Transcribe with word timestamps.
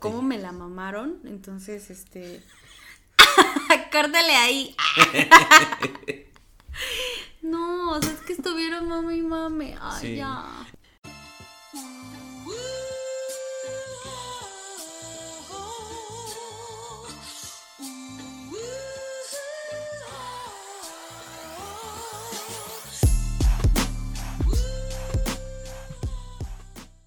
cómo 0.00 0.22
me 0.22 0.38
la 0.38 0.52
mamaron. 0.52 1.20
Entonces, 1.24 1.90
este. 1.90 2.42
Córtale 3.92 4.34
ahí. 4.36 4.74
no, 7.42 7.92
o 7.92 8.02
sea, 8.02 8.12
es 8.12 8.20
que 8.20 8.32
estuvieron 8.32 8.88
mami 8.88 9.16
y 9.18 9.22
mami. 9.22 9.74
Ay, 9.80 10.00
Sí. 10.00 10.16
ya. 10.16 10.66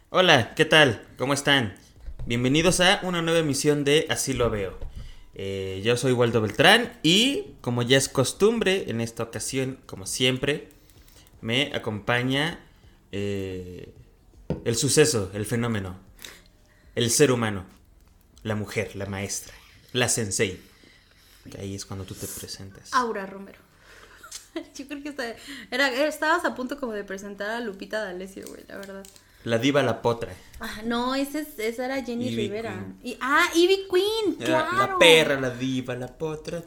Hola, 0.10 0.54
¿qué 0.56 0.66
tal? 0.66 1.02
¿Cómo 1.18 1.34
están? 1.34 1.74
Bienvenidos 2.26 2.80
a 2.80 3.02
una 3.04 3.22
nueva 3.22 3.40
emisión 3.40 3.84
de 3.84 4.08
Así 4.10 4.32
lo 4.32 4.50
veo. 4.50 4.80
Eh, 5.34 5.82
yo 5.84 5.98
soy 5.98 6.14
Waldo 6.14 6.40
Beltrán 6.40 6.98
y, 7.04 7.56
como 7.60 7.82
ya 7.82 7.98
es 7.98 8.08
costumbre, 8.08 8.90
en 8.90 9.02
esta 9.02 9.24
ocasión, 9.24 9.78
como 9.86 10.06
siempre, 10.06 10.70
me 11.42 11.76
acompaña 11.76 12.62
eh, 13.12 13.94
el 14.64 14.78
suceso, 14.78 15.32
el 15.34 15.46
fenómeno, 15.46 16.00
el 16.96 17.12
ser 17.12 17.30
humano, 17.30 17.66
la 18.42 18.56
mujer, 18.56 18.96
la 18.96 19.06
maestra, 19.06 19.54
la 19.92 20.08
sensei. 20.08 20.62
Que 21.52 21.60
Ahí 21.60 21.76
es 21.76 21.86
cuando 21.86 22.06
tú 22.06 22.16
te 22.16 22.26
presentas. 22.26 22.94
Aura 22.94 23.26
Romero. 23.26 23.60
Yo 24.76 24.88
creo 24.88 25.04
que 25.04 26.08
estabas 26.08 26.46
a 26.46 26.56
punto 26.56 26.80
como 26.80 26.94
de 26.94 27.04
presentar 27.04 27.50
a 27.50 27.60
Lupita 27.60 28.02
D'Alessio, 28.02 28.48
güey, 28.48 28.64
la 28.70 28.78
verdad. 28.78 29.04
La 29.44 29.58
diva, 29.58 29.84
la 29.84 30.02
potra. 30.02 30.34
Ah, 30.60 30.82
no, 30.86 31.16
ese 31.16 31.42
es- 31.42 31.60
esa 31.60 31.86
era 31.86 32.04
Jenny 32.04 32.28
Ivy 32.30 32.36
Rivera. 32.44 32.72
Queen. 32.74 33.00
Y, 33.04 33.18
ah, 33.20 33.46
Ivy 33.56 33.88
Queen, 33.90 34.38
La, 34.40 34.46
claro. 34.46 34.78
la 34.78 34.98
perra, 35.00 35.40
la 35.42 35.50
diva, 35.50 35.96
la 35.96 36.08
potra. 36.08 36.64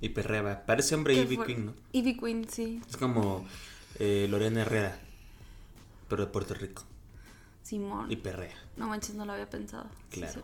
Y 0.00 0.08
perreaba. 0.08 0.64
Parece 0.64 0.94
hombre 0.94 1.14
Ivy 1.14 1.36
Queen, 1.38 1.66
¿no? 1.66 1.74
Ivy 1.92 2.16
Queen, 2.16 2.48
sí. 2.50 2.80
Es 2.88 2.96
como 2.96 3.46
eh, 3.98 4.26
Lorena 4.30 4.62
Herrera, 4.62 4.98
pero 6.08 6.24
de 6.24 6.32
Puerto 6.32 6.54
Rico. 6.54 6.82
Simón. 7.62 8.10
Y 8.10 8.16
perrea. 8.16 8.56
No 8.78 8.86
manches, 8.88 9.14
no 9.14 9.26
lo 9.26 9.32
había 9.34 9.50
pensado. 9.50 9.86
Claro. 10.10 10.42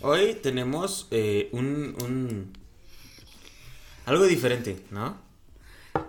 Hoy 0.00 0.34
tenemos 0.42 1.06
eh, 1.12 1.48
un, 1.52 1.94
un- 2.02 2.52
Algo 4.06 4.24
diferente, 4.24 4.84
¿no? 4.90 5.16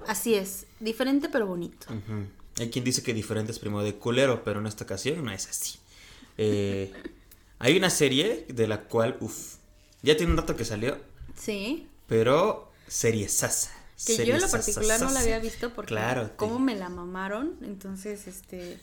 Así 0.07 0.33
es, 0.33 0.65
diferente 0.79 1.29
pero 1.29 1.45
bonito. 1.45 1.85
Ujú. 1.93 2.25
Hay 2.59 2.69
quien 2.69 2.83
dice 2.85 3.01
que 3.03 3.13
diferente 3.13 3.51
es 3.51 3.59
primo 3.59 3.81
de 3.83 3.95
culero, 3.95 4.43
pero 4.43 4.59
en 4.59 4.67
esta 4.67 4.83
ocasión 4.83 5.23
no 5.23 5.31
es 5.31 5.47
así. 5.47 5.79
Eh, 6.37 6.91
hay 7.59 7.77
una 7.77 7.89
serie 7.89 8.45
de 8.49 8.67
la 8.67 8.81
cual, 8.83 9.17
uff, 9.21 9.55
ya 10.01 10.15
tiene 10.17 10.31
un 10.33 10.37
rato 10.37 10.55
que 10.55 10.65
salió, 10.65 10.97
Sí. 11.35 11.87
pero 12.07 12.71
serie 12.87 13.27
sasa. 13.29 13.71
Que 14.05 14.25
yo 14.25 14.35
en 14.35 14.41
lo 14.41 14.49
particular 14.49 15.01
no 15.01 15.09
la 15.11 15.19
había 15.19 15.39
visto 15.39 15.73
porque 15.73 15.89
Claro, 15.89 16.27
te- 16.29 16.35
cómo 16.37 16.57
me 16.59 16.75
la 16.75 16.87
mamaron, 16.87 17.57
entonces 17.61 18.27
este 18.27 18.79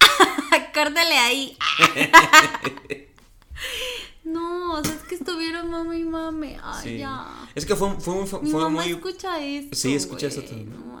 córtale 0.74 1.16
ahí. 1.16 1.56
no, 4.24 4.74
o 4.74 4.84
sea, 4.84 4.94
es 4.94 5.02
que 5.02 5.14
estuvieron 5.14 5.70
mami 5.70 5.98
y 6.00 6.04
mami. 6.04 6.56
Ay, 6.62 6.82
Sí. 6.84 6.98
ya. 6.98 7.48
Es 7.54 7.64
que 7.66 7.74
fue, 7.76 7.98
fue, 8.00 8.26
fue, 8.26 8.40
Mi 8.42 8.50
mamá 8.50 8.68
muy... 8.82 8.90
escucha 8.92 9.42
esto. 9.42 9.76
Sí, 9.76 9.94
escucha 9.94 10.28
güey, 10.28 10.46
también. 10.46 10.70
No. 10.70 10.94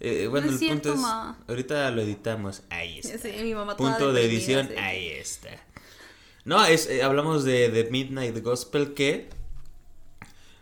Eh, 0.00 0.26
bueno, 0.28 0.46
No 0.46 0.52
el 0.52 0.58
cierto, 0.58 0.90
punto 0.90 0.94
es... 0.94 1.00
ma. 1.00 1.38
Ahorita 1.48 1.90
lo 1.90 2.02
editamos. 2.02 2.62
Ahí 2.70 3.00
está. 3.00 3.18
Sí, 3.18 3.32
mi 3.42 3.54
mamá 3.54 3.76
toda 3.76 3.90
Punto 3.90 4.12
de 4.12 4.24
edición. 4.24 4.68
sí. 4.68 4.74
Ahí 4.76 5.08
está. 5.08 5.50
No, 6.44 6.64
es, 6.64 6.88
eh, 6.88 7.02
hablamos 7.02 7.44
de, 7.44 7.70
de 7.70 7.84
Midnight 7.90 8.38
Gospel 8.42 8.94
que... 8.94 9.28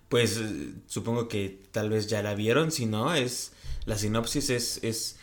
Pues 0.09 0.39
eh, 0.39 0.73
supongo 0.87 1.29
que 1.29 1.61
tal 1.71 1.91
vez 1.91 2.07
ya 2.07 2.23
la 2.23 2.35
vieron. 2.35 2.71
Si 2.73 2.87
no, 2.87 3.15
es... 3.15 3.53
La 3.85 3.99
sinopsis 3.99 4.51
es... 4.51 4.81
Es, 4.83 5.17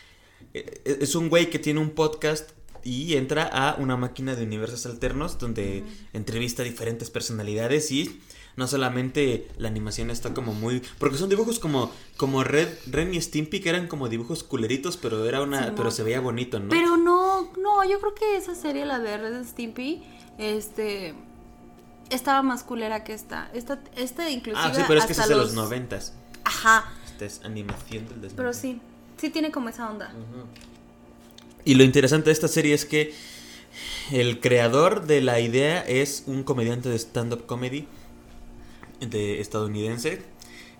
eh, 0.54 0.98
es 1.02 1.16
un 1.16 1.30
güey 1.30 1.50
que 1.50 1.60
tiene 1.60 1.80
un 1.80 1.92
podcast 1.92 2.52
y 2.84 3.16
entra 3.16 3.44
a 3.46 3.76
una 3.76 3.96
máquina 3.96 4.36
de 4.36 4.44
universos 4.44 4.86
alternos 4.86 5.40
donde 5.40 5.84
entrevista 6.12 6.64
a 6.64 6.66
diferentes 6.66 7.10
personalidades 7.10 7.92
y 7.92 8.22
no 8.56 8.68
solamente 8.68 9.48
la 9.58 9.68
animación 9.68 10.10
está 10.10 10.34
como 10.34 10.54
muy 10.54 10.82
porque 11.00 11.18
son 11.18 11.30
dibujos 11.30 11.60
como 11.60 11.92
como 12.18 12.44
Red 12.44 12.70
Ren 12.88 13.14
y 13.14 13.22
Stimpy 13.22 13.60
que 13.60 13.70
eran 13.70 13.88
como 13.88 14.10
dibujos 14.10 14.44
culeritos 14.44 14.98
pero 14.98 15.26
era 15.26 15.42
una 15.42 15.74
pero 15.76 15.92
se 15.92 16.04
veía 16.04 16.20
bonito 16.20 16.60
no 16.60 16.70
Pero 16.70 16.98
no, 16.98 17.52
no, 17.58 17.84
yo 17.84 18.00
creo 18.00 18.14
que 18.14 18.38
esa 18.38 18.56
serie, 18.56 18.86
la 18.86 19.00
de 19.00 19.18
Red 19.18 19.46
Stimpy, 19.46 20.04
este 20.38 21.16
estaba 22.10 22.44
más 22.44 22.64
culera 22.64 23.04
que 23.04 23.14
esta. 23.14 23.50
Esta, 23.54 23.80
esta 23.96 24.30
inclusive 24.30 24.64
ah 24.64 24.74
sí 24.74 24.82
pero 24.88 25.00
es 25.00 25.06
que 25.06 25.14
es 25.14 25.28
de 25.28 25.36
los 25.36 25.54
noventas 25.54 26.14
Ajá, 26.44 26.92
esta 27.06 27.26
es 27.26 27.42
animación 27.44 28.08
del 28.08 28.22
2000. 28.22 28.36
pero 28.36 28.54
sí, 28.54 28.80
sí 29.18 29.30
tiene 29.30 29.52
como 29.52 29.70
esa 29.70 29.90
onda. 29.90 30.14
y 31.66 31.76
lo 31.76 31.84
interesante 31.84 32.26
de 32.26 32.34
esta 32.34 32.48
serie 32.48 32.74
es 32.74 32.86
que 32.86 33.14
el 34.12 34.40
creador 34.40 35.08
de 35.08 35.22
la 35.22 35.40
idea 35.40 35.82
es 35.82 36.24
un 36.28 36.44
comediante 36.44 36.90
de 36.90 36.96
stand-up 37.00 37.46
comedy 37.46 37.88
de 39.06 39.42
estadounidense 39.42 40.22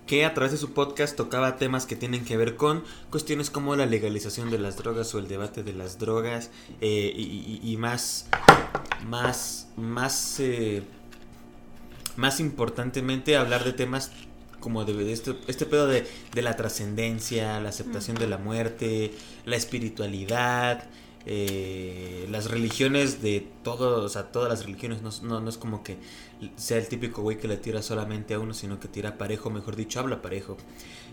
que 0.06 0.24
a 0.24 0.34
través 0.34 0.52
de 0.52 0.58
su 0.58 0.72
podcast 0.72 1.16
tocaba 1.16 1.56
temas 1.56 1.86
que 1.86 1.96
tienen 1.96 2.24
que 2.24 2.36
ver 2.36 2.56
con 2.56 2.84
cuestiones 3.10 3.50
como 3.50 3.74
la 3.76 3.86
legalización 3.86 4.50
de 4.50 4.58
las 4.58 4.76
drogas 4.76 5.14
o 5.14 5.18
el 5.18 5.28
debate 5.28 5.62
de 5.62 5.72
las 5.72 5.98
drogas 5.98 6.50
eh, 6.80 7.12
y, 7.16 7.76
más 7.78 8.28
más 9.06 9.68
más 9.76 10.40
eh, 10.40 10.82
más 12.16 12.40
importantemente 12.40 13.36
hablar 13.36 13.64
de 13.64 13.72
temas 13.72 14.12
como 14.60 14.84
de, 14.84 14.94
de 14.94 15.12
este, 15.12 15.36
este 15.46 15.66
pedo 15.66 15.86
de, 15.86 16.06
de 16.32 16.42
la 16.42 16.56
trascendencia, 16.56 17.60
la 17.60 17.68
aceptación 17.68 18.16
de 18.16 18.26
la 18.26 18.38
muerte, 18.38 19.12
la 19.44 19.56
espiritualidad, 19.56 20.88
eh, 21.26 22.26
las 22.30 22.50
religiones 22.50 23.22
de 23.22 23.46
todo, 23.62 24.04
o 24.04 24.08
sea, 24.08 24.30
todas 24.32 24.48
las 24.48 24.64
religiones, 24.64 25.02
no, 25.02 25.10
no, 25.22 25.40
no 25.40 25.48
es 25.48 25.56
como 25.58 25.82
que 25.82 25.96
sea 26.56 26.78
el 26.78 26.88
típico 26.88 27.22
güey 27.22 27.38
que 27.38 27.48
le 27.48 27.56
tira 27.56 27.82
solamente 27.82 28.34
a 28.34 28.38
uno, 28.40 28.52
sino 28.54 28.78
que 28.80 28.88
tira 28.88 29.16
parejo, 29.18 29.50
mejor 29.50 29.76
dicho, 29.76 30.00
habla 30.00 30.20
parejo. 30.22 30.56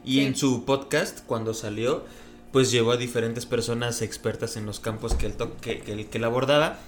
Y 0.04 0.16
Sí. 0.16 0.22
en 0.22 0.36
su 0.36 0.66
podcast, 0.66 1.26
cuando 1.26 1.54
salió, 1.54 2.04
pues 2.52 2.72
llevó 2.72 2.92
a 2.92 2.98
diferentes 2.98 3.46
personas 3.46 4.02
expertas 4.02 4.58
en 4.58 4.66
los 4.66 4.80
campos 4.82 5.14
que 5.14 5.28
él, 5.28 5.36
que, 5.62 5.80
que 5.80 6.06
que 6.08 6.18
él 6.18 6.24
abordaba. 6.24 6.80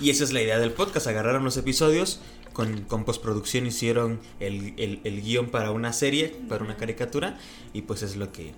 Y 0.00 0.10
esa 0.10 0.24
es 0.24 0.32
la 0.32 0.42
idea 0.42 0.58
del 0.58 0.72
podcast, 0.72 1.06
agarraron 1.06 1.44
los 1.44 1.56
episodios, 1.56 2.20
con, 2.52 2.82
con 2.82 3.04
postproducción 3.04 3.66
hicieron 3.66 4.18
el, 4.40 4.74
el, 4.76 5.00
el 5.04 5.22
guion 5.22 5.48
para 5.50 5.70
una 5.70 5.92
serie, 5.92 6.28
para 6.48 6.64
una 6.64 6.76
caricatura, 6.76 7.38
y 7.72 7.82
pues 7.82 8.02
es 8.02 8.16
lo 8.16 8.32
que 8.32 8.52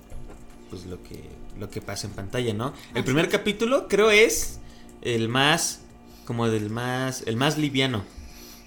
pues 0.73 0.87
lo 0.87 1.03
que 1.03 1.21
lo 1.61 1.69
que 1.71 1.81
pasa 1.83 2.07
en 2.09 2.15
pantalla, 2.15 2.55
¿no? 2.55 2.73
El 2.95 3.05
primer 3.05 3.27
es. 3.27 3.31
capítulo 3.31 3.87
creo 3.89 4.11
es 4.11 4.59
el 5.03 5.29
más 5.29 5.83
como 6.25 6.49
del 6.49 6.71
más 6.71 7.23
el 7.27 7.37
más 7.37 7.59
liviano. 7.59 8.03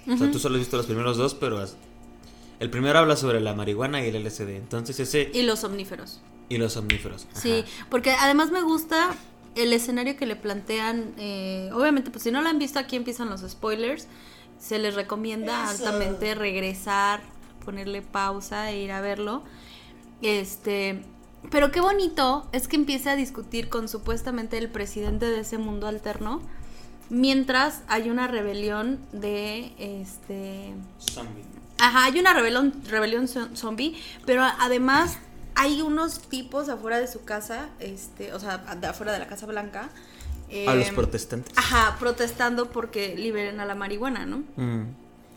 O 0.08 0.16
sea, 0.18 0.32
tú 0.32 0.38
solo 0.40 0.56
has 0.56 0.60
visto 0.60 0.78
los 0.78 0.86
primeros 0.86 1.18
dos, 1.18 1.34
pero 1.34 1.58
has- 1.58 1.76
el 2.60 2.70
primero 2.70 3.00
habla 3.00 3.16
sobre 3.18 3.40
la 3.42 3.54
marihuana 3.56 4.06
y 4.06 4.10
el 4.10 4.16
LSD. 4.24 4.56
Entonces 4.56 5.00
ese 5.00 5.32
Y 5.34 5.42
los 5.42 5.64
omníferos. 5.64 6.22
y 6.48 6.58
los 6.58 6.78
omníferos. 6.78 7.26
Ajá. 7.32 7.42
Sí, 7.42 7.64
porque 7.90 8.12
además 8.12 8.52
me 8.52 8.62
gusta 8.62 9.16
el 9.56 9.74
escenario 9.74 10.16
que 10.16 10.26
le 10.28 10.36
plantean. 10.36 11.14
eh, 11.18 11.70
obviamente, 11.74 12.12
pues 12.12 12.24
si 12.24 12.30
no 12.32 12.42
lo 12.42 12.50
han 12.50 12.60
visto, 12.60 12.78
aquí 12.78 12.96
empiezan 12.96 13.30
los 13.30 13.42
spoilers. 13.42 14.08
Se 14.60 14.78
les 14.80 14.94
recomienda 14.96 15.64
Eso. 15.74 15.84
altamente 15.88 16.34
regresar, 16.36 17.22
ponerle 17.66 18.02
pausa 18.04 18.72
e 18.72 18.82
ir 18.84 18.92
a 18.92 19.02
verlo. 19.02 19.44
Este. 20.22 21.02
Pero 21.52 21.72
qué 21.72 21.80
bonito 21.82 22.48
es 22.52 22.68
que 22.68 22.76
empiece 22.76 23.10
a 23.10 23.16
discutir 23.16 23.70
con 23.70 23.88
supuestamente 23.88 24.58
el 24.58 24.70
presidente 24.70 25.26
de 25.28 25.40
ese 25.42 25.58
mundo 25.58 25.88
alterno. 25.88 26.42
Mientras 27.10 27.82
hay 27.88 28.10
una 28.10 28.28
rebelión 28.28 29.00
de 29.12 29.74
este. 29.78 30.74
Zombie. 31.00 31.44
Ajá, 31.78 32.06
hay 32.06 32.20
una 32.20 32.34
rebelión, 32.34 32.74
rebelión 32.90 33.26
zo- 33.28 33.56
zombie, 33.56 33.96
pero 34.26 34.44
además 34.44 35.18
hay 35.56 35.82
unos 35.82 36.20
tipos 36.20 36.68
afuera 36.70 37.00
de 37.00 37.08
su 37.08 37.24
casa, 37.24 37.70
este, 37.80 38.34
o 38.34 38.40
sea, 38.40 38.58
de 38.58 38.88
afuera 38.88 39.12
de 39.14 39.20
la 39.20 39.28
Casa 39.28 39.46
Blanca. 39.46 39.90
A 40.68 40.76
los 40.76 40.88
eh, 40.88 40.94
protestantes. 40.94 41.54
Ajá, 41.58 41.98
protestando 42.00 42.72
porque 42.72 43.16
liberen 43.16 43.60
a 43.60 43.66
la 43.66 43.76
marihuana, 43.76 44.26
¿no? 44.26 44.44
Mm. 44.56 44.86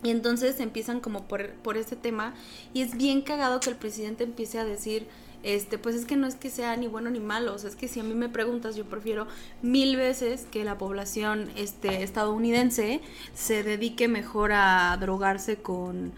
Y 0.04 0.10
entonces 0.10 0.60
empiezan 0.60 1.00
como 1.00 1.24
por, 1.24 1.50
por 1.54 1.76
ese 1.76 1.96
tema 1.96 2.34
y 2.72 2.82
es 2.82 2.96
bien 2.96 3.20
cagado 3.22 3.58
que 3.60 3.70
el 3.70 3.76
presidente 3.76 4.22
empiece 4.24 4.58
a 4.58 4.64
decir, 4.64 5.08
este, 5.42 5.78
pues 5.78 5.94
es 5.94 6.04
que 6.04 6.16
no 6.16 6.26
es 6.26 6.34
que 6.34 6.50
sea 6.50 6.76
ni 6.76 6.88
bueno 6.88 7.10
ni 7.10 7.20
malo, 7.20 7.54
o 7.54 7.58
sea, 7.58 7.70
es 7.70 7.76
que 7.76 7.88
si 7.88 8.00
a 8.00 8.02
mí 8.02 8.14
me 8.14 8.28
preguntas, 8.28 8.76
yo 8.76 8.84
prefiero 8.84 9.26
mil 9.62 9.96
veces 9.96 10.46
que 10.50 10.64
la 10.64 10.78
población 10.78 11.48
este, 11.56 12.02
estadounidense 12.02 13.00
se 13.34 13.62
dedique 13.62 14.08
mejor 14.08 14.52
a 14.52 14.96
drogarse 15.00 15.56
con, 15.56 16.12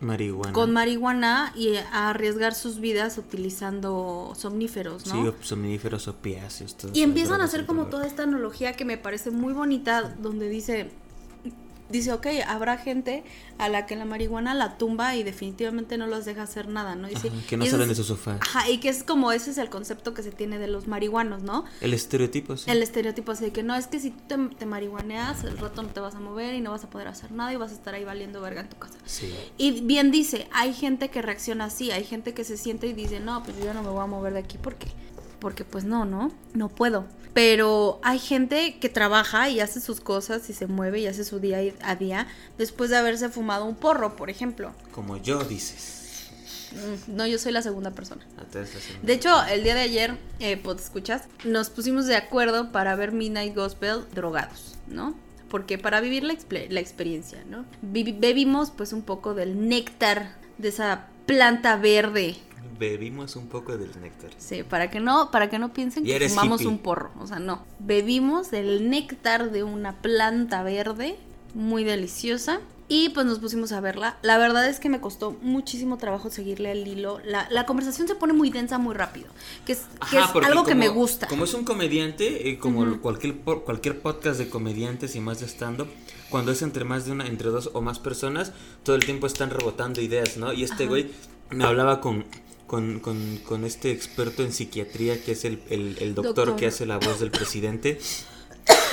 Marihuana. 0.00 0.52
con 0.52 0.72
marihuana 0.72 1.52
y 1.54 1.76
a 1.76 2.10
arriesgar 2.10 2.54
sus 2.54 2.80
vidas 2.80 3.18
utilizando 3.18 4.32
somníferos, 4.36 5.06
¿no? 5.06 5.24
Sí, 5.24 5.36
somníferos, 5.42 6.08
opiáceos. 6.08 6.76
Y 6.92 7.02
empiezan 7.02 7.40
a 7.40 7.44
hacer 7.44 7.66
como 7.66 7.86
toda 7.86 8.06
esta 8.06 8.24
analogía 8.24 8.72
que 8.74 8.84
me 8.84 8.98
parece 8.98 9.30
muy 9.30 9.52
bonita, 9.52 10.14
donde 10.20 10.48
dice, 10.48 10.90
dice, 11.92 12.12
ok, 12.12 12.26
habrá 12.46 12.78
gente 12.78 13.22
a 13.58 13.68
la 13.68 13.86
que 13.86 13.94
la 13.94 14.04
marihuana 14.04 14.54
la 14.54 14.78
tumba 14.78 15.14
y 15.14 15.22
definitivamente 15.22 15.98
no 15.98 16.06
los 16.06 16.24
deja 16.24 16.42
hacer 16.42 16.68
nada, 16.68 16.94
¿no? 16.94 17.08
Dice, 17.08 17.30
que 17.48 17.56
no 17.56 17.66
salen 17.66 17.88
de 17.88 17.94
su 17.94 18.04
sofá. 18.04 18.38
Ajá, 18.40 18.68
y 18.68 18.78
que 18.78 18.88
es 18.88 19.04
como 19.04 19.32
ese 19.32 19.50
es 19.50 19.58
el 19.58 19.68
concepto 19.68 20.14
que 20.14 20.22
se 20.22 20.32
tiene 20.32 20.58
de 20.58 20.66
los 20.66 20.88
marihuanos, 20.88 21.42
¿no? 21.42 21.64
El 21.80 21.94
estereotipo, 21.94 22.56
sí. 22.56 22.70
El 22.70 22.82
estereotipo, 22.82 23.32
así 23.32 23.50
que 23.50 23.62
no, 23.62 23.76
es 23.76 23.86
que 23.86 24.00
si 24.00 24.10
tú 24.10 24.22
te, 24.26 24.36
te, 24.56 24.66
marihuaneas, 24.66 25.44
el 25.44 25.58
rato 25.58 25.82
no 25.82 25.88
te 25.90 26.00
vas 26.00 26.14
a 26.14 26.20
mover 26.20 26.54
y 26.54 26.60
no 26.60 26.70
vas 26.70 26.84
a 26.84 26.90
poder 26.90 27.08
hacer 27.08 27.30
nada 27.32 27.52
y 27.52 27.56
vas 27.56 27.70
a 27.72 27.74
estar 27.74 27.94
ahí 27.94 28.04
valiendo 28.04 28.40
verga 28.40 28.62
en 28.62 28.68
tu 28.68 28.78
casa. 28.78 28.98
Sí. 29.04 29.32
Y 29.58 29.82
bien 29.82 30.10
dice, 30.10 30.48
hay 30.52 30.72
gente 30.72 31.10
que 31.10 31.22
reacciona 31.22 31.66
así, 31.66 31.90
hay 31.90 32.04
gente 32.04 32.34
que 32.34 32.44
se 32.44 32.56
siente 32.56 32.86
y 32.86 32.92
dice, 32.92 33.20
no, 33.20 33.42
pues 33.42 33.56
yo 33.62 33.72
no 33.74 33.82
me 33.82 33.90
voy 33.90 34.02
a 34.02 34.06
mover 34.06 34.32
de 34.32 34.40
aquí 34.40 34.58
porque, 34.60 34.88
porque 35.42 35.64
pues 35.64 35.82
no, 35.82 36.04
¿no? 36.04 36.30
No 36.54 36.68
puedo. 36.68 37.04
Pero 37.34 37.98
hay 38.04 38.20
gente 38.20 38.78
que 38.78 38.88
trabaja 38.88 39.48
y 39.48 39.58
hace 39.58 39.80
sus 39.80 40.00
cosas 40.00 40.48
y 40.48 40.52
se 40.52 40.68
mueve 40.68 41.00
y 41.00 41.08
hace 41.08 41.24
su 41.24 41.40
día 41.40 41.58
a 41.82 41.96
día 41.96 42.28
después 42.58 42.90
de 42.90 42.96
haberse 42.96 43.28
fumado 43.28 43.64
un 43.64 43.74
porro, 43.74 44.14
por 44.14 44.30
ejemplo. 44.30 44.72
Como 44.92 45.16
yo 45.16 45.42
dices. 45.42 45.98
No, 47.08 47.26
yo 47.26 47.38
soy 47.38 47.50
la 47.50 47.60
segunda 47.60 47.90
persona. 47.90 48.24
De 49.02 49.12
hecho, 49.12 49.30
el 49.46 49.64
día 49.64 49.74
de 49.74 49.80
ayer, 49.80 50.16
eh, 50.38 50.56
pues 50.56 50.80
escuchas, 50.80 51.24
nos 51.44 51.70
pusimos 51.70 52.06
de 52.06 52.14
acuerdo 52.14 52.70
para 52.70 52.94
ver 52.94 53.10
Midnight 53.10 53.54
Gospel 53.54 54.04
drogados, 54.14 54.76
¿no? 54.86 55.16
Porque 55.50 55.76
para 55.76 56.00
vivir 56.00 56.22
la, 56.22 56.36
la 56.70 56.80
experiencia, 56.80 57.42
¿no? 57.50 57.64
bebimos 57.82 58.70
pues 58.70 58.92
un 58.92 59.02
poco 59.02 59.34
del 59.34 59.68
néctar 59.68 60.36
de 60.58 60.68
esa 60.68 61.08
planta 61.26 61.76
verde 61.76 62.36
bebimos 62.78 63.36
un 63.36 63.48
poco 63.48 63.76
del 63.76 63.90
néctar. 64.00 64.30
Sí, 64.38 64.62
para 64.62 64.90
que 64.90 65.00
no, 65.00 65.30
para 65.30 65.48
que 65.48 65.58
no 65.58 65.72
piensen 65.72 66.04
que 66.04 66.28
fumamos 66.28 66.64
un 66.64 66.78
porro. 66.78 67.10
O 67.20 67.26
sea, 67.26 67.38
no. 67.38 67.64
Bebimos 67.78 68.50
del 68.50 68.90
néctar 68.90 69.50
de 69.50 69.62
una 69.62 70.00
planta 70.02 70.62
verde 70.62 71.16
muy 71.54 71.84
deliciosa. 71.84 72.60
Y 72.88 73.08
pues 73.10 73.24
nos 73.24 73.38
pusimos 73.38 73.72
a 73.72 73.80
verla. 73.80 74.18
La 74.20 74.36
verdad 74.36 74.68
es 74.68 74.78
que 74.78 74.90
me 74.90 75.00
costó 75.00 75.34
muchísimo 75.40 75.96
trabajo 75.96 76.28
seguirle 76.28 76.72
el 76.72 76.86
hilo. 76.86 77.20
La, 77.24 77.64
conversación 77.64 78.06
se 78.06 78.14
pone 78.14 78.34
muy 78.34 78.50
densa 78.50 78.76
muy 78.76 78.94
rápido. 78.94 79.28
Que 79.64 79.72
es, 79.72 79.86
algo 80.44 80.64
que 80.64 80.74
me 80.74 80.88
gusta. 80.88 81.26
Como 81.26 81.44
es 81.44 81.54
un 81.54 81.64
comediante, 81.64 82.50
eh, 82.50 82.58
como 82.58 83.00
cualquier, 83.00 83.36
cualquier 83.36 84.00
podcast 84.00 84.38
de 84.38 84.50
comediantes 84.50 85.16
y 85.16 85.20
más 85.20 85.40
de 85.40 85.46
stand-up, 85.46 85.88
cuando 86.28 86.52
es 86.52 86.60
entre 86.60 86.84
más 86.84 87.06
de 87.06 87.12
una, 87.12 87.26
entre 87.26 87.48
dos 87.48 87.70
o 87.72 87.80
más 87.80 87.98
personas, 87.98 88.52
todo 88.82 88.94
el 88.96 89.06
tiempo 89.06 89.26
están 89.26 89.48
rebotando 89.48 90.02
ideas, 90.02 90.36
¿no? 90.36 90.52
Y 90.52 90.62
este 90.64 90.86
güey 90.86 91.10
me 91.50 91.64
hablaba 91.64 92.00
con, 92.00 92.26
con, 92.72 93.00
con, 93.00 93.36
con, 93.44 93.66
este 93.66 93.90
experto 93.90 94.42
en 94.42 94.50
psiquiatría 94.50 95.22
que 95.22 95.32
es 95.32 95.44
el, 95.44 95.60
el, 95.68 96.14
doctor, 96.14 96.56
que 96.56 96.64
hace 96.64 96.86
la 96.86 96.96
voz 96.96 97.20
del 97.20 97.30
presidente. 97.30 97.98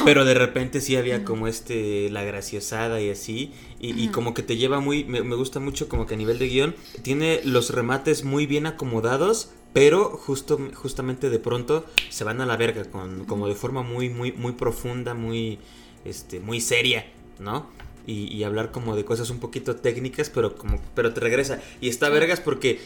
Pero 0.04 0.26
de 0.26 0.34
repente 0.34 0.82
sí 0.82 0.98
había 0.98 1.24
como 1.24 1.48
este, 1.48 2.10
la 2.10 2.26
graciosada 2.26 3.00
y 3.00 3.10
así, 3.10 3.54
y, 3.80 4.10
como 4.10 4.34
que 4.34 4.44
te 4.44 4.58
lleva 4.58 4.82
muy, 4.82 5.06
me, 5.06 5.22
gusta 5.22 5.62
mucho 5.62 5.88
como 5.88 6.08
que 6.08 6.16
a 6.16 6.18
nivel 6.18 6.40
de 6.40 6.50
guion, 6.50 6.76
tiene 7.04 7.40
los 7.46 7.70
remates 7.70 8.26
muy 8.26 8.46
bien 8.48 8.66
acomodados, 8.66 9.52
pero 9.72 10.10
justo, 10.10 10.60
justamente 10.74 11.30
de 11.30 11.40
pronto 11.40 11.86
se 12.10 12.26
van 12.26 12.42
a 12.42 12.46
la 12.46 12.58
verga, 12.58 12.84
con, 12.84 13.24
como 13.24 13.48
de 13.48 13.56
forma 13.56 13.82
muy, 13.82 14.10
muy, 14.10 14.34
muy 14.34 14.52
profunda, 14.52 15.14
muy, 15.14 15.58
este, 16.04 16.42
muy 16.42 16.60
seria, 16.60 17.06
¿no? 17.40 17.70
Y, 18.06 18.28
y 18.36 18.44
hablar 18.44 18.72
como 18.72 18.98
de 18.98 19.06
cosas 19.06 19.30
un 19.30 19.40
poquito 19.40 19.78
técnicas, 19.78 20.30
pero 20.30 20.58
como, 20.58 20.82
pero 20.96 21.14
te 21.14 21.22
regresa. 21.22 21.62
Y 21.80 21.88
está 21.88 22.10
vergas 22.10 22.42
porque 22.42 22.80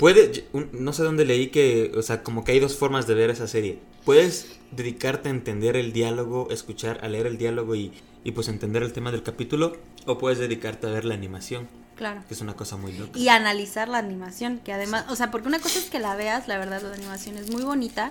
Puede, 0.00 0.46
no 0.72 0.92
sé 0.94 1.02
dónde 1.02 1.26
leí 1.26 1.48
que, 1.48 1.92
o 1.94 2.02
sea, 2.02 2.22
como 2.22 2.42
que 2.42 2.52
hay 2.52 2.58
dos 2.58 2.76
formas 2.76 3.06
de 3.06 3.14
ver 3.14 3.28
esa 3.28 3.46
serie. 3.46 3.78
Puedes 4.04 4.58
dedicarte 4.70 5.28
a 5.28 5.30
entender 5.30 5.76
el 5.76 5.92
diálogo, 5.92 6.48
escuchar, 6.50 6.98
a 7.02 7.08
leer 7.08 7.26
el 7.26 7.36
diálogo 7.36 7.74
y, 7.74 7.92
y 8.24 8.32
pues 8.32 8.48
entender 8.48 8.82
el 8.82 8.94
tema 8.94 9.12
del 9.12 9.22
capítulo, 9.22 9.76
o 10.06 10.16
puedes 10.16 10.38
dedicarte 10.38 10.86
a 10.86 10.90
ver 10.90 11.04
la 11.04 11.14
animación. 11.14 11.68
Claro. 11.96 12.22
Que 12.26 12.32
es 12.32 12.40
una 12.40 12.54
cosa 12.56 12.78
muy 12.78 12.92
loca. 12.92 13.18
Y 13.18 13.28
analizar 13.28 13.88
la 13.88 13.98
animación, 13.98 14.58
que 14.64 14.72
además, 14.72 15.04
o 15.10 15.16
sea, 15.16 15.30
porque 15.30 15.48
una 15.48 15.58
cosa 15.58 15.78
es 15.78 15.90
que 15.90 15.98
la 15.98 16.16
veas, 16.16 16.48
la 16.48 16.56
verdad, 16.56 16.80
la 16.80 16.94
animación 16.94 17.36
es 17.36 17.50
muy 17.50 17.62
bonita, 17.62 18.10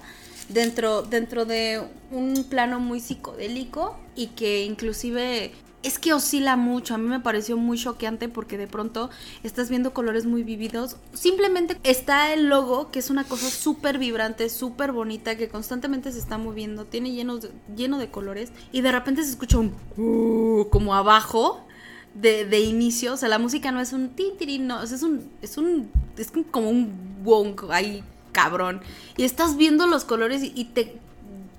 dentro, 0.50 1.04
dentro 1.04 1.46
de 1.46 1.81
un 2.12 2.44
plano 2.50 2.80
muy 2.80 3.00
psicodélico 3.00 3.98
y 4.16 4.28
que 4.28 4.66
inclusive 4.66 5.51
es 5.84 5.98
que 6.00 6.13
oscila 6.13 6.56
mucho. 6.56 6.94
A 6.94 6.98
mí 6.98 7.07
me 7.07 7.19
pareció 7.19 7.57
muy 7.57 7.78
choqueante 7.78 8.28
porque 8.28 8.57
de 8.57 8.68
pronto 8.68 9.10
estás 9.44 9.69
viendo 9.69 9.94
colores 9.94 10.25
muy 10.25 10.44
vividos. 10.44 10.98
Simplemente 11.13 11.78
está 11.84 12.34
el 12.34 12.50
logo, 12.50 12.92
que 12.92 13.00
es 13.00 13.10
una 13.10 13.24
cosa 13.24 13.50
súper 13.50 13.98
vibrante, 13.98 14.50
súper 14.50 14.92
bonita, 14.92 15.38
que 15.38 15.50
constantemente 15.50 16.12
se 16.12 16.19
está 16.19 16.38
moviendo, 16.38 16.86
tiene 16.86 17.12
lleno 17.12 17.38
de, 17.38 17.51
lleno 17.75 17.98
de 17.98 18.10
colores. 18.10 18.51
Y 18.72 18.81
de 18.81 18.92
repente 18.92 19.24
se 19.24 19.30
escucha 19.30 19.57
un 19.57 19.74
uh, 19.98 20.69
como 20.69 20.96
abajo. 20.96 21.66
De, 22.12 22.44
de, 22.44 22.60
inicio, 22.60 23.13
o 23.13 23.18
sea, 23.18 23.30
la 23.30 23.38
música 23.38 23.72
no 23.72 23.80
es 23.80 23.94
un 23.94 24.10
tin, 24.10 24.66
no, 24.66 24.81
es 24.81 25.04
un, 25.04 25.30
es 25.44 25.60
un, 25.60 25.92
es 26.18 26.31
como 26.50 26.68
un 26.72 27.22
wonk 27.24 27.66
ahí, 27.69 28.04
cabrón. 28.31 28.81
Y 29.17 29.23
estás 29.23 29.57
viendo 29.57 29.87
los 29.87 30.05
colores 30.05 30.41
y, 30.43 30.65
te, 30.65 30.97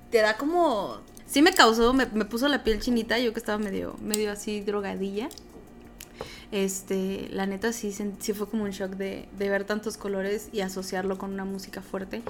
te 0.09 0.19
da 0.19 0.37
como 0.37 0.99
sí 1.31 1.41
me 1.41 1.53
causó, 1.53 1.93
me, 1.93 2.05
puso 2.05 2.47
la 2.49 2.63
piel 2.63 2.81
chinita, 2.81 3.17
yo 3.17 3.31
que 3.31 3.39
estaba 3.39 3.57
medio, 3.57 3.95
medio 4.01 4.31
así 4.31 4.61
drogadilla. 4.61 5.29
Este, 6.51 7.29
la 7.31 7.45
neta 7.45 7.71
sí, 7.71 7.93
sí 7.93 8.33
fue 8.33 8.49
como 8.49 8.65
un 8.65 8.71
shock 8.71 8.91
de, 8.91 9.29
ver 9.37 9.63
tantos 9.63 9.95
colores 9.95 10.49
y 10.51 10.59
asociarlo 10.59 11.17
con 11.17 11.31
una 11.31 11.45
música 11.45 11.81
fuerte. 11.81 12.21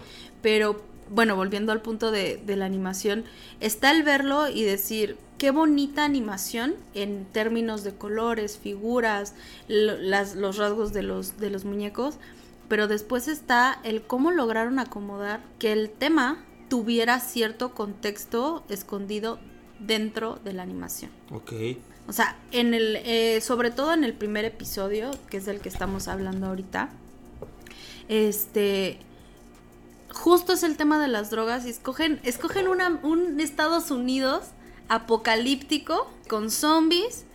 Pero 0.44 0.84
bueno, 1.10 1.36
volviendo 1.36 1.72
al 1.72 1.82
punto 1.82 2.12
de, 2.12 2.42
la 2.46 2.66
animación, 2.66 3.26
está 3.60 3.90
el 3.90 4.04
verlo 4.04 4.48
y 4.48 4.64
decir, 4.64 5.18
qué 5.40 5.50
bonita 5.50 6.06
animación 6.06 6.76
en 6.94 7.26
términos 7.26 7.84
de 7.84 7.96
colores, 7.96 8.60
figuras, 8.60 9.34
las, 9.68 10.36
los 10.36 10.58
rasgos 10.58 10.94
de 10.94 11.02
los, 11.02 11.38
de 11.40 11.50
los 11.50 11.66
muñecos. 11.66 12.18
Pero 12.72 12.88
después 12.88 13.28
está 13.28 13.82
el 13.84 14.02
cómo 14.02 14.32
lograron 14.32 14.80
acomodar 14.80 15.44
que 15.60 15.74
el 15.74 15.90
tema 15.90 16.42
tuviera 16.70 17.20
cierto 17.20 17.76
contexto 17.76 18.64
escondido 18.70 19.40
dentro 19.80 20.40
de 20.46 20.54
la 20.54 20.64
animación. 20.64 21.12
Ok. 21.32 21.52
O 22.08 22.14
sea, 22.14 22.38
en 22.54 22.74
el, 22.74 22.96
eh, 23.04 23.42
sobre 23.42 23.72
todo 23.72 23.92
en 23.92 24.06
el 24.06 24.14
primer 24.14 24.46
episodio, 24.46 25.12
que 25.30 25.36
es 25.36 25.50
el 25.50 25.60
que 25.60 25.68
estamos 25.68 26.08
hablando 26.08 26.48
ahorita, 26.48 26.92
este, 28.08 29.00
justo 30.14 30.54
es 30.54 30.64
el 30.64 30.78
tema 30.78 30.98
de 31.02 31.10
las 31.10 31.30
drogas 31.30 31.66
y 31.66 31.72
escogen, 31.72 32.22
escogen 32.24 32.70
una, 32.70 33.02
un 33.04 33.42
Estados 33.42 33.92
Unidos 33.92 34.46
apocalíptico 34.88 36.10
con 36.30 36.50
zombies, 36.50 37.26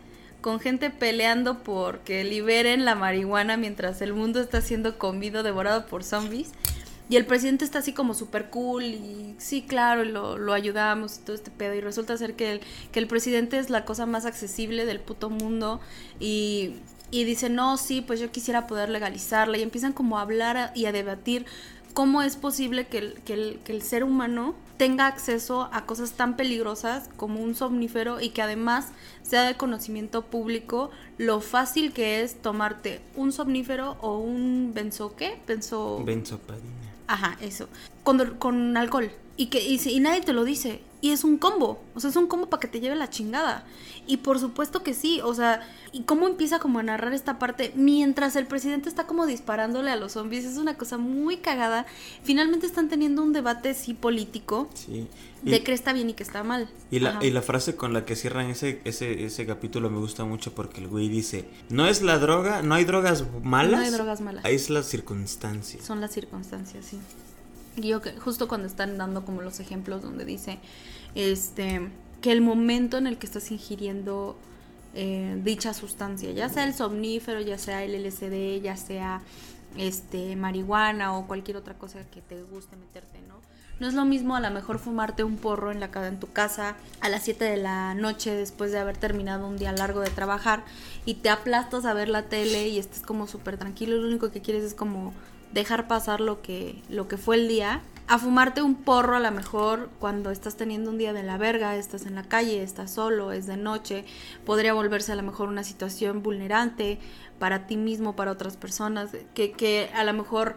con 0.46 0.60
gente 0.60 0.90
peleando 0.90 1.64
por 1.64 2.04
que 2.04 2.22
liberen 2.22 2.84
la 2.84 2.94
marihuana 2.94 3.56
mientras 3.56 4.00
el 4.00 4.12
mundo 4.12 4.40
está 4.40 4.60
siendo 4.60 4.96
comido, 4.96 5.42
devorado 5.42 5.86
por 5.86 6.04
zombies. 6.04 6.52
Y 7.08 7.16
el 7.16 7.26
presidente 7.26 7.64
está 7.64 7.80
así 7.80 7.92
como 7.92 8.14
súper 8.14 8.48
cool 8.50 8.84
y 8.84 9.34
sí, 9.38 9.62
claro, 9.62 10.04
lo, 10.04 10.38
lo, 10.38 10.52
ayudamos 10.52 11.16
y 11.16 11.22
todo 11.22 11.34
este 11.34 11.50
pedo. 11.50 11.74
Y 11.74 11.80
resulta 11.80 12.16
ser 12.16 12.34
que 12.34 12.52
el, 12.52 12.60
que 12.92 13.00
el 13.00 13.08
presidente 13.08 13.58
es 13.58 13.70
la 13.70 13.84
cosa 13.84 14.06
más 14.06 14.24
accesible 14.24 14.86
del 14.86 15.00
puto 15.00 15.30
mundo 15.30 15.80
y, 16.20 16.76
y 17.10 17.24
dice, 17.24 17.50
no, 17.50 17.76
sí, 17.76 18.00
pues 18.00 18.20
yo 18.20 18.30
quisiera 18.30 18.68
poder 18.68 18.88
legalizarla. 18.88 19.58
Y 19.58 19.62
empiezan 19.62 19.92
como 19.92 20.16
a 20.16 20.22
hablar 20.22 20.70
y 20.76 20.86
a 20.86 20.92
debatir 20.92 21.44
cómo 21.96 22.20
es 22.20 22.36
posible 22.36 22.88
que 22.88 22.98
el, 22.98 23.14
que 23.22 23.32
el, 23.32 23.60
que 23.64 23.72
el 23.72 23.80
ser 23.80 24.04
humano 24.04 24.54
tenga 24.76 25.06
acceso 25.06 25.70
a 25.72 25.86
cosas 25.86 26.12
tan 26.12 26.36
peligrosas 26.36 27.08
como 27.16 27.40
un 27.40 27.54
somnífero 27.54 28.20
y 28.20 28.28
que 28.28 28.42
además 28.42 28.88
sea 29.22 29.44
de 29.44 29.56
conocimiento 29.56 30.20
público 30.20 30.90
lo 31.16 31.40
fácil 31.40 31.94
que 31.94 32.20
es 32.20 32.42
tomarte 32.42 33.00
un 33.14 33.32
somnífero 33.32 33.96
o 34.02 34.18
un 34.18 34.72
benzo, 34.74 35.16
¿qué? 35.16 35.40
Benzo... 35.46 36.02
Benzopadina. 36.04 36.68
Ajá, 37.06 37.38
eso. 37.40 37.66
Con, 38.04 38.36
con 38.36 38.76
alcohol. 38.76 39.10
Y, 39.36 39.46
que, 39.46 39.62
y, 39.62 39.80
y 39.88 40.00
nadie 40.00 40.22
te 40.22 40.32
lo 40.32 40.44
dice. 40.44 40.80
Y 41.02 41.10
es 41.10 41.24
un 41.24 41.36
combo. 41.36 41.82
O 41.94 42.00
sea, 42.00 42.10
es 42.10 42.16
un 42.16 42.26
combo 42.26 42.48
para 42.48 42.60
que 42.60 42.68
te 42.68 42.80
lleve 42.80 42.96
la 42.96 43.10
chingada. 43.10 43.66
Y 44.06 44.18
por 44.18 44.38
supuesto 44.38 44.82
que 44.82 44.94
sí. 44.94 45.20
O 45.22 45.34
sea, 45.34 45.68
¿y 45.92 46.02
cómo 46.02 46.26
empieza 46.26 46.58
como 46.58 46.78
a 46.78 46.82
narrar 46.82 47.12
esta 47.12 47.38
parte? 47.38 47.72
Mientras 47.74 48.34
el 48.34 48.46
presidente 48.46 48.88
está 48.88 49.06
como 49.06 49.26
disparándole 49.26 49.90
a 49.90 49.96
los 49.96 50.12
zombies. 50.12 50.44
Es 50.46 50.56
una 50.56 50.76
cosa 50.76 50.96
muy 50.96 51.36
cagada. 51.36 51.86
Finalmente 52.24 52.66
están 52.66 52.88
teniendo 52.88 53.22
un 53.22 53.32
debate 53.32 53.74
sí 53.74 53.92
político. 53.94 54.70
Sí. 54.74 55.06
de 55.42 55.62
que 55.62 55.72
está 55.72 55.92
bien 55.92 56.10
y 56.10 56.14
que 56.14 56.22
está 56.22 56.42
mal. 56.42 56.68
Y 56.90 56.98
la, 57.00 57.18
y 57.22 57.30
la 57.30 57.42
frase 57.42 57.76
con 57.76 57.92
la 57.92 58.04
que 58.04 58.16
cierran 58.16 58.48
ese, 58.50 58.80
ese, 58.84 59.26
ese 59.26 59.46
capítulo 59.46 59.90
me 59.90 59.98
gusta 59.98 60.24
mucho 60.24 60.54
porque 60.54 60.80
el 60.80 60.88
güey 60.88 61.08
dice, 61.08 61.44
no 61.68 61.86
es 61.86 62.00
la 62.02 62.18
droga, 62.18 62.62
no 62.62 62.74
hay 62.74 62.84
drogas 62.84 63.24
malas. 63.44 63.78
No 63.78 63.86
hay 63.86 63.90
drogas 63.90 64.20
malas. 64.22 64.44
Es 64.46 64.70
las 64.70 64.86
circunstancias. 64.86 65.84
Son 65.84 66.00
las 66.00 66.12
circunstancias, 66.12 66.86
sí. 66.86 66.98
Yo 67.76 68.00
que 68.00 68.12
justo 68.12 68.48
cuando 68.48 68.66
están 68.66 68.96
dando 68.98 69.24
como 69.24 69.42
los 69.42 69.60
ejemplos 69.60 70.02
donde 70.02 70.24
dice 70.24 70.58
este 71.14 71.90
que 72.20 72.32
el 72.32 72.40
momento 72.40 72.96
en 72.96 73.06
el 73.06 73.18
que 73.18 73.26
estás 73.26 73.50
ingiriendo 73.50 74.36
eh, 74.94 75.38
dicha 75.44 75.74
sustancia, 75.74 76.30
ya 76.32 76.48
sea 76.48 76.64
el 76.64 76.72
somnífero, 76.72 77.40
ya 77.40 77.58
sea 77.58 77.84
el 77.84 78.02
LSD, 78.02 78.62
ya 78.62 78.76
sea 78.76 79.20
este 79.76 80.36
marihuana 80.36 81.16
o 81.16 81.26
cualquier 81.26 81.58
otra 81.58 81.74
cosa 81.74 82.00
que 82.10 82.22
te 82.22 82.42
guste 82.44 82.76
meterte, 82.76 83.20
¿no? 83.28 83.36
No 83.78 83.86
es 83.88 83.92
lo 83.92 84.06
mismo 84.06 84.36
a 84.36 84.40
lo 84.40 84.50
mejor 84.50 84.78
fumarte 84.78 85.22
un 85.22 85.36
porro 85.36 85.70
en, 85.70 85.80
la, 85.80 85.90
en 86.06 86.18
tu 86.18 86.32
casa 86.32 86.76
a 87.02 87.10
las 87.10 87.24
7 87.24 87.44
de 87.44 87.58
la 87.58 87.94
noche 87.94 88.34
después 88.34 88.72
de 88.72 88.78
haber 88.78 88.96
terminado 88.96 89.46
un 89.46 89.58
día 89.58 89.72
largo 89.72 90.00
de 90.00 90.08
trabajar 90.08 90.64
y 91.04 91.16
te 91.16 91.28
aplastas 91.28 91.84
a 91.84 91.92
ver 91.92 92.08
la 92.08 92.22
tele 92.22 92.68
y 92.68 92.78
estés 92.78 93.02
como 93.02 93.26
súper 93.26 93.58
tranquilo 93.58 93.98
lo 93.98 94.08
único 94.08 94.30
que 94.30 94.40
quieres 94.40 94.64
es 94.64 94.72
como 94.72 95.12
dejar 95.56 95.88
pasar 95.88 96.20
lo 96.20 96.42
que, 96.42 96.82
lo 96.90 97.08
que 97.08 97.16
fue 97.16 97.36
el 97.36 97.48
día 97.48 97.80
a 98.08 98.18
fumarte 98.18 98.60
un 98.60 98.74
porro 98.76 99.16
a 99.16 99.20
lo 99.20 99.30
mejor 99.32 99.88
cuando 99.98 100.30
estás 100.30 100.56
teniendo 100.56 100.90
un 100.90 100.98
día 100.98 101.14
de 101.14 101.22
la 101.22 101.38
verga, 101.38 101.76
estás 101.76 102.04
en 102.04 102.14
la 102.14 102.22
calle, 102.22 102.62
estás 102.62 102.92
solo, 102.92 103.32
es 103.32 103.46
de 103.46 103.56
noche, 103.56 104.04
podría 104.44 104.74
volverse 104.74 105.12
a 105.12 105.16
lo 105.16 105.22
mejor 105.22 105.48
una 105.48 105.64
situación 105.64 106.22
vulnerante 106.22 106.98
para 107.38 107.66
ti 107.66 107.76
mismo, 107.76 108.14
para 108.14 108.30
otras 108.30 108.56
personas, 108.58 109.10
que, 109.34 109.52
que 109.52 109.90
a 109.94 110.04
lo 110.04 110.12
mejor 110.12 110.56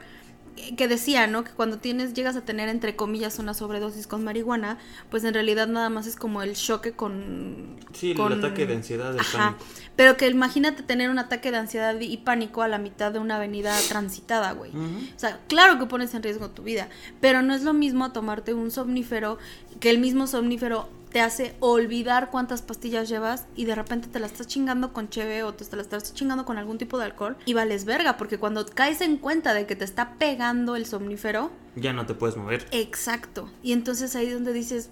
que 0.77 0.87
decía, 0.87 1.27
¿no? 1.27 1.43
Que 1.43 1.51
cuando 1.51 1.77
tienes, 1.77 2.13
llegas 2.13 2.35
a 2.35 2.41
tener 2.41 2.69
entre 2.69 2.95
comillas 2.95 3.39
una 3.39 3.53
sobredosis 3.53 4.07
con 4.07 4.23
marihuana, 4.23 4.77
pues 5.09 5.23
en 5.23 5.33
realidad 5.33 5.67
nada 5.67 5.89
más 5.89 6.07
es 6.07 6.15
como 6.15 6.41
el 6.41 6.55
choque 6.55 6.91
con... 6.91 7.77
Sí, 7.93 8.11
el 8.11 8.33
ataque 8.33 8.65
de 8.65 8.75
ansiedad. 8.75 9.15
Ajá. 9.17 9.57
Pero 9.95 10.17
que 10.17 10.27
imagínate 10.27 10.83
tener 10.83 11.09
un 11.09 11.19
ataque 11.19 11.51
de 11.51 11.57
ansiedad 11.57 11.99
y 11.99 12.17
pánico 12.17 12.61
a 12.61 12.67
la 12.67 12.77
mitad 12.77 13.11
de 13.11 13.19
una 13.19 13.37
avenida 13.37 13.75
transitada, 13.87 14.51
güey. 14.53 14.71
O 14.71 15.19
sea, 15.19 15.39
claro 15.47 15.79
que 15.79 15.85
pones 15.85 16.13
en 16.13 16.23
riesgo 16.23 16.49
tu 16.49 16.63
vida, 16.63 16.89
pero 17.19 17.41
no 17.41 17.53
es 17.53 17.63
lo 17.63 17.73
mismo 17.73 18.11
tomarte 18.11 18.53
un 18.53 18.71
somnífero 18.71 19.37
que 19.79 19.89
el 19.89 19.99
mismo 19.99 20.27
somnífero 20.27 20.89
te 21.11 21.21
hace 21.21 21.55
olvidar 21.59 22.29
cuántas 22.29 22.61
pastillas 22.61 23.09
llevas 23.09 23.45
y 23.55 23.65
de 23.65 23.75
repente 23.75 24.07
te 24.07 24.19
la 24.19 24.27
estás 24.27 24.47
chingando 24.47 24.93
con 24.93 25.09
cheve 25.09 25.43
o 25.43 25.53
te 25.53 25.75
la 25.75 25.81
estás 25.81 26.13
chingando 26.13 26.45
con 26.45 26.57
algún 26.57 26.77
tipo 26.77 26.97
de 26.97 27.05
alcohol 27.05 27.37
y 27.45 27.53
vales 27.53 27.85
verga, 27.85 28.17
porque 28.17 28.37
cuando 28.37 28.65
caes 28.65 29.01
en 29.01 29.17
cuenta 29.17 29.53
de 29.53 29.65
que 29.65 29.75
te 29.75 29.85
está 29.85 30.15
pegando 30.15 30.75
el 30.75 30.85
somnífero... 30.85 31.51
Ya 31.75 31.93
no 31.93 32.05
te 32.05 32.13
puedes 32.13 32.37
mover. 32.37 32.67
Exacto. 32.71 33.49
Y 33.63 33.73
entonces 33.73 34.15
ahí 34.15 34.27
es 34.27 34.33
donde 34.33 34.53
dices, 34.53 34.89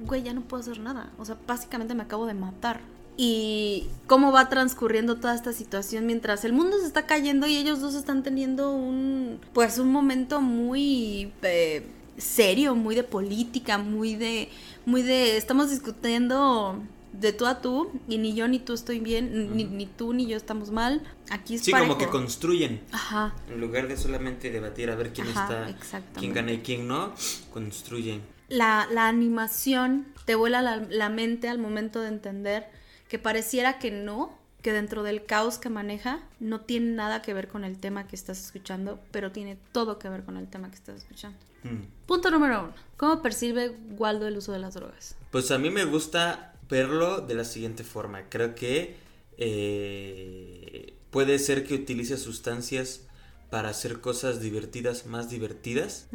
güey, 0.00 0.22
ya 0.22 0.34
no 0.34 0.42
puedo 0.42 0.62
hacer 0.62 0.80
nada. 0.80 1.10
O 1.18 1.24
sea, 1.24 1.36
básicamente 1.46 1.94
me 1.94 2.02
acabo 2.02 2.26
de 2.26 2.34
matar. 2.34 2.80
Y 3.16 3.86
cómo 4.06 4.32
va 4.32 4.48
transcurriendo 4.48 5.16
toda 5.16 5.34
esta 5.34 5.52
situación 5.52 6.04
mientras 6.04 6.44
el 6.44 6.52
mundo 6.52 6.78
se 6.80 6.86
está 6.86 7.06
cayendo 7.06 7.46
y 7.46 7.56
ellos 7.56 7.80
dos 7.80 7.94
están 7.94 8.22
teniendo 8.22 8.72
un, 8.72 9.40
pues 9.52 9.78
un 9.78 9.92
momento 9.92 10.40
muy... 10.40 11.32
Eh, 11.42 11.86
serio, 12.16 12.74
muy 12.74 12.94
de 12.94 13.02
política, 13.02 13.78
muy 13.78 14.14
de, 14.14 14.48
muy 14.86 15.02
de, 15.02 15.36
estamos 15.36 15.70
discutiendo 15.70 16.80
de 17.12 17.32
tú 17.32 17.46
a 17.46 17.60
tú 17.60 17.90
y 18.08 18.18
ni 18.18 18.34
yo 18.34 18.48
ni 18.48 18.58
tú 18.58 18.72
estoy 18.74 18.98
bien, 19.00 19.56
ni, 19.56 19.86
tú 19.86 20.12
ni 20.12 20.26
yo 20.26 20.36
estamos 20.36 20.70
mal. 20.70 21.02
Aquí 21.30 21.54
es 21.54 21.62
Sí, 21.62 21.72
como 21.72 21.96
que 21.96 22.08
construyen. 22.08 22.82
Ajá. 22.92 23.34
En 23.48 23.60
lugar 23.60 23.88
de 23.88 23.96
solamente 23.96 24.50
debatir 24.50 24.90
a 24.90 24.96
ver 24.96 25.12
quién 25.12 25.28
está, 25.28 25.74
quién 26.18 26.32
gana 26.32 26.52
y 26.52 26.58
quién 26.58 26.88
no, 26.88 27.12
construyen. 27.52 28.22
La, 28.48 28.86
la 28.90 29.08
animación 29.08 30.06
te 30.24 30.34
vuela 30.34 30.60
la, 30.60 30.76
la 30.90 31.08
mente 31.08 31.48
al 31.48 31.58
momento 31.58 32.00
de 32.00 32.08
entender 32.08 32.68
que 33.08 33.18
pareciera 33.18 33.78
que 33.78 33.90
no, 33.90 34.36
que 34.62 34.72
dentro 34.72 35.02
del 35.02 35.24
caos 35.24 35.58
que 35.58 35.70
maneja 35.70 36.20
no 36.40 36.60
tiene 36.60 36.92
nada 36.92 37.22
que 37.22 37.34
ver 37.34 37.48
con 37.48 37.64
el 37.64 37.78
tema 37.78 38.06
que 38.06 38.16
estás 38.16 38.44
escuchando, 38.44 38.98
pero 39.12 39.30
tiene 39.30 39.56
todo 39.72 39.98
que 39.98 40.08
ver 40.08 40.24
con 40.24 40.36
el 40.36 40.48
tema 40.48 40.68
que 40.68 40.76
estás 40.76 40.96
escuchando. 40.96 41.38
Mm. 41.64 42.06
Punto 42.06 42.30
número 42.30 42.64
uno. 42.64 42.74
¿Cómo 42.96 43.20
percibe 43.22 43.76
Waldo 43.98 44.28
el 44.28 44.36
uso 44.36 44.52
de 44.52 44.60
las 44.60 44.74
drogas? 44.74 45.16
Pues 45.30 45.50
a 45.50 45.58
mí 45.58 45.70
me 45.70 45.84
gusta 45.84 46.54
verlo 46.68 47.20
de 47.20 47.34
la 47.34 47.44
siguiente 47.44 47.82
forma. 47.82 48.28
Creo 48.28 48.54
que 48.54 48.96
eh, 49.36 50.94
puede 51.10 51.38
ser 51.38 51.66
que 51.66 51.74
utilice 51.74 52.16
sustancias 52.16 53.02
para 53.50 53.70
hacer 53.70 54.00
cosas 54.00 54.40
divertidas 54.40 55.06
más 55.06 55.30
divertidas. 55.30 56.08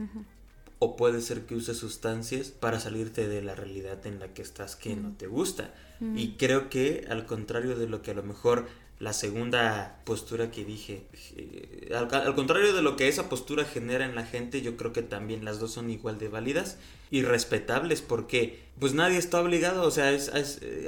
O 0.81 0.95
puede 0.95 1.21
ser 1.21 1.45
que 1.45 1.55
use 1.55 1.73
sustancias 1.73 2.49
para 2.49 2.79
salirte 2.79 3.27
de 3.27 3.41
la 3.41 3.53
realidad 3.53 4.05
en 4.07 4.19
la 4.19 4.33
que 4.33 4.41
estás 4.41 4.77
que 4.77 4.95
no 4.95 5.11
te 5.17 5.27
gusta. 5.27 5.73
Y 6.15 6.33
creo 6.37 6.69
que 6.69 7.05
al 7.09 7.25
contrario 7.25 7.77
de 7.77 7.87
lo 7.87 8.01
que 8.01 8.11
a 8.11 8.13
lo 8.13 8.23
mejor 8.23 8.67
la 8.99 9.13
segunda 9.13 10.01
postura 10.03 10.51
que 10.51 10.65
dije, 10.65 11.03
eh, 11.37 11.91
al, 11.95 12.35
contrario 12.35 12.73
de 12.73 12.81
lo 12.81 12.97
que 12.97 13.07
esa 13.07 13.29
postura 13.29 13.63
genera 13.63 14.05
en 14.05 14.13
la 14.13 14.25
gente, 14.25 14.61
yo 14.61 14.75
creo 14.75 14.91
que 14.91 15.01
también 15.01 15.45
las 15.45 15.59
dos 15.59 15.71
son 15.71 15.89
igual 15.89 16.19
de 16.19 16.27
válidas 16.27 16.77
y 17.09 17.21
respetables 17.21 18.01
porque 18.01 18.59
pues 18.77 18.93
nadie 18.93 19.17
está 19.17 19.41
obligado, 19.41 19.83
o 19.83 19.91
sea, 19.91 20.11
es, 20.11 20.29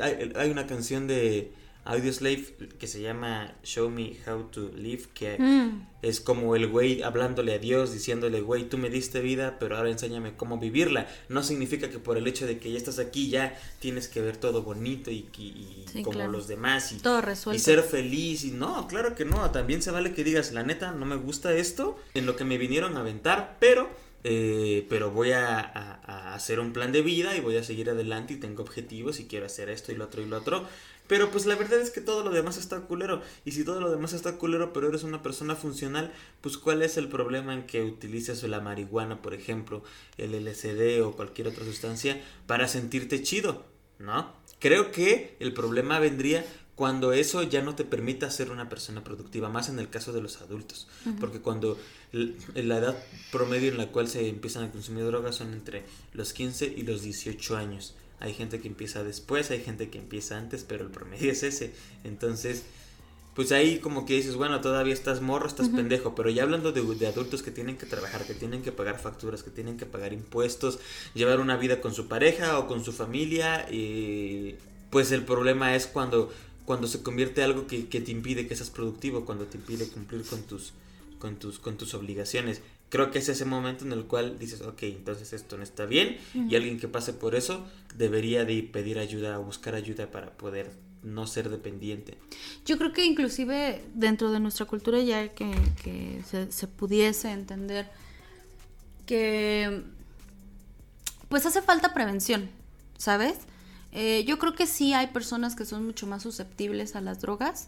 hay, 0.01 0.33
hay 0.35 0.49
una 0.49 0.67
canción 0.67 1.07
de 1.07 1.53
Audioslave 1.83 2.45
que 2.77 2.85
se 2.85 3.01
llama 3.01 3.55
Show 3.63 3.89
Me 3.89 4.15
How 4.27 4.43
to 4.51 4.69
Live, 4.75 5.05
que 5.15 5.37
mm. 5.39 5.87
es 6.03 6.21
como 6.21 6.55
el 6.55 6.67
güey 6.67 7.01
hablándole 7.01 7.55
a 7.55 7.57
Dios, 7.57 7.91
diciéndole, 7.91 8.41
güey, 8.41 8.69
tú 8.69 8.77
me 8.77 8.89
diste 8.89 9.19
vida, 9.19 9.57
pero 9.59 9.77
ahora 9.77 9.89
enséñame 9.89 10.35
cómo 10.35 10.59
vivirla. 10.59 11.07
No 11.27 11.41
significa 11.41 11.89
que 11.89 11.97
por 11.97 12.17
el 12.17 12.27
hecho 12.27 12.45
de 12.45 12.59
que 12.59 12.71
ya 12.71 12.77
estás 12.77 12.99
aquí 12.99 13.29
ya 13.29 13.59
tienes 13.79 14.07
que 14.07 14.21
ver 14.21 14.37
todo 14.37 14.61
bonito 14.61 15.09
y, 15.09 15.27
como 16.03 16.27
los 16.27 16.47
demás 16.47 16.91
y, 16.91 16.97
todo 16.97 17.21
y 17.51 17.59
ser 17.59 17.81
feliz. 17.81 18.43
Y 18.43 18.51
no, 18.51 18.87
claro 18.87 19.15
que 19.15 19.25
no, 19.25 19.49
también 19.49 19.81
se 19.81 19.89
vale 19.89 20.13
que 20.13 20.23
digas, 20.23 20.51
la 20.51 20.61
neta, 20.61 20.91
no 20.91 21.05
me 21.05 21.15
gusta 21.15 21.53
esto, 21.53 21.97
en 22.13 22.27
lo 22.27 22.35
que 22.35 22.45
me 22.45 22.59
vinieron 22.59 22.95
a 22.95 22.99
aventar, 22.99 23.57
pero 23.59 23.89
eh, 24.23 24.85
pero 24.89 25.11
voy 25.11 25.31
a, 25.31 25.59
hacer 26.33 26.59
un 26.59 26.73
plan 26.73 26.91
de 26.91 27.01
vida 27.01 27.35
y 27.35 27.41
voy 27.41 27.57
a 27.57 27.63
seguir 27.63 27.89
adelante 27.89 28.33
y 28.33 28.37
tengo 28.37 28.63
objetivos 28.63 29.19
y 29.19 29.25
quiero 29.25 29.45
hacer 29.45 29.69
esto 29.69 29.91
y 29.91 29.95
lo 29.95 30.05
otro 30.05 30.21
y 30.21 30.25
lo 30.25 30.37
otro. 30.37 30.65
Pero 31.07 31.29
pues 31.29 31.45
la 31.45 31.55
verdad 31.55 31.81
es 31.81 31.89
que 31.89 31.99
todo 31.99 32.23
lo 32.23 32.31
demás 32.31 32.57
está 32.57 32.79
culero. 32.81 33.21
Y 33.43 33.51
si 33.51 33.65
todo 33.65 33.81
lo 33.81 33.91
demás 33.91 34.13
está 34.13 34.37
culero, 34.37 34.71
pero 34.71 34.87
eres 34.87 35.03
una 35.03 35.21
persona 35.21 35.55
funcional, 35.55 36.13
pues 36.39 36.57
cuál 36.57 36.81
es 36.81 36.95
el 36.95 37.09
problema 37.09 37.53
en 37.53 37.65
que 37.65 37.83
utilices 37.83 38.43
la 38.43 38.61
marihuana, 38.61 39.21
por 39.21 39.33
ejemplo, 39.33 39.83
el 40.17 40.31
LSD 40.31 41.01
o 41.03 41.11
cualquier 41.13 41.47
otra 41.47 41.65
sustancia 41.65 42.21
para 42.47 42.67
sentirte 42.69 43.21
chido, 43.23 43.65
¿no? 43.99 44.33
Creo 44.59 44.91
que 44.91 45.35
el 45.39 45.53
problema 45.53 45.99
vendría 45.99 46.45
cuando 46.81 47.13
eso 47.13 47.43
ya 47.43 47.61
no 47.61 47.75
te 47.75 47.83
permita 47.83 48.31
ser 48.31 48.49
una 48.49 48.67
persona 48.67 49.03
productiva, 49.03 49.49
más 49.49 49.69
en 49.69 49.77
el 49.77 49.91
caso 49.91 50.13
de 50.13 50.21
los 50.21 50.41
adultos, 50.41 50.87
porque 51.19 51.39
cuando 51.39 51.77
la 52.11 52.77
edad 52.79 52.97
promedio 53.31 53.69
en 53.69 53.77
la 53.77 53.89
cual 53.89 54.07
se 54.07 54.27
empiezan 54.27 54.63
a 54.63 54.71
consumir 54.71 55.05
drogas 55.05 55.35
son 55.35 55.53
entre 55.53 55.83
los 56.13 56.33
15 56.33 56.73
y 56.75 56.81
los 56.81 57.03
18 57.03 57.55
años. 57.55 57.93
Hay 58.19 58.33
gente 58.33 58.61
que 58.61 58.67
empieza 58.67 59.03
después, 59.03 59.51
hay 59.51 59.61
gente 59.61 59.91
que 59.91 59.99
empieza 59.99 60.39
antes, 60.39 60.65
pero 60.67 60.83
el 60.83 60.89
promedio 60.89 61.31
es 61.31 61.43
ese. 61.43 61.71
Entonces, 62.03 62.63
pues 63.35 63.51
ahí 63.51 63.77
como 63.77 64.07
que 64.07 64.15
dices, 64.15 64.35
bueno, 64.35 64.59
todavía 64.61 64.95
estás 64.95 65.21
morro, 65.21 65.45
estás 65.45 65.69
pendejo, 65.69 66.15
pero 66.15 66.31
ya 66.31 66.41
hablando 66.41 66.71
de, 66.71 66.81
de, 66.81 67.05
adultos 67.05 67.43
que 67.43 67.51
tienen 67.51 67.77
que 67.77 67.85
trabajar, 67.85 68.25
que 68.25 68.33
tienen 68.33 68.63
que 68.63 68.71
pagar 68.71 68.97
facturas, 68.97 69.43
que 69.43 69.51
tienen 69.51 69.77
que 69.77 69.85
pagar 69.85 70.13
impuestos, 70.13 70.79
llevar 71.13 71.41
una 71.41 71.57
vida 71.57 71.79
con 71.79 71.93
su 71.93 72.07
pareja 72.07 72.57
o 72.57 72.65
con 72.65 72.83
su 72.83 72.91
familia, 72.91 73.67
y 73.69 74.55
pues 74.89 75.11
el 75.11 75.23
problema 75.23 75.75
es 75.75 75.85
cuando 75.85 76.31
cuando 76.65 76.87
se 76.87 77.01
convierte 77.01 77.43
algo 77.43 77.67
que, 77.67 77.83
te 77.83 78.11
impide 78.11 78.47
que 78.47 78.55
seas 78.55 78.69
productivo, 78.69 79.25
cuando 79.25 79.45
te 79.45 79.57
impide 79.57 79.87
cumplir 79.87 80.23
con 80.23 80.43
tus, 80.43 80.73
con 81.19 81.37
tus, 81.37 81.59
con 81.59 81.77
tus 81.77 81.93
obligaciones. 81.93 82.61
Creo 82.89 83.09
que 83.09 83.19
es 83.19 83.29
ese 83.29 83.45
momento 83.45 83.85
en 83.85 83.93
el 83.93 84.03
cual 84.05 84.37
dices, 84.37 84.61
ok, 84.61 84.83
entonces 84.83 85.31
esto 85.33 85.57
no 85.57 85.63
está 85.63 85.85
bien 85.85 86.17
y 86.33 86.55
alguien 86.55 86.77
que 86.77 86.89
pase 86.89 87.13
por 87.13 87.35
eso 87.35 87.65
debería 87.95 88.43
de 88.43 88.63
pedir 88.63 88.99
ayuda 88.99 89.39
o 89.39 89.43
buscar 89.43 89.75
ayuda 89.75 90.11
para 90.11 90.31
poder 90.31 90.71
no 91.03 91.25
ser 91.25 91.49
dependiente. 91.49 92.17
Yo 92.65 92.77
creo 92.77 92.91
que 92.91 93.05
inclusive 93.05 93.83
dentro 93.93 94.31
de 94.31 94.39
nuestra 94.39 94.65
cultura 94.65 94.99
ya 94.99 95.29
que, 95.29 95.51
que 95.83 96.21
se, 96.29 96.51
se 96.51 96.67
pudiese 96.67 97.31
entender 97.31 97.89
que 99.05 99.83
pues 101.29 101.45
hace 101.45 101.61
falta 101.61 101.93
prevención, 101.93 102.49
¿sabes? 102.97 103.35
Eh, 103.91 104.23
yo 104.25 104.39
creo 104.39 104.53
que 104.53 104.67
sí 104.67 104.93
hay 104.93 105.07
personas 105.07 105.55
que 105.55 105.65
son 105.65 105.85
mucho 105.85 106.07
más 106.07 106.23
susceptibles 106.23 106.95
a 106.95 107.01
las 107.01 107.19
drogas 107.21 107.67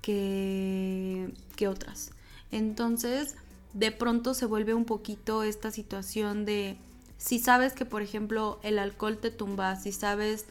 que, 0.00 1.32
que 1.56 1.68
otras. 1.68 2.10
Entonces, 2.50 3.36
de 3.72 3.92
pronto 3.92 4.34
se 4.34 4.46
vuelve 4.46 4.74
un 4.74 4.84
poquito 4.84 5.42
esta 5.42 5.70
situación 5.70 6.44
de 6.44 6.76
si 7.16 7.38
sabes 7.38 7.72
que, 7.72 7.84
por 7.84 8.02
ejemplo, 8.02 8.58
el 8.62 8.78
alcohol 8.78 9.18
te 9.18 9.30
tumba, 9.30 9.76
si 9.76 9.92
sabes 9.92 10.46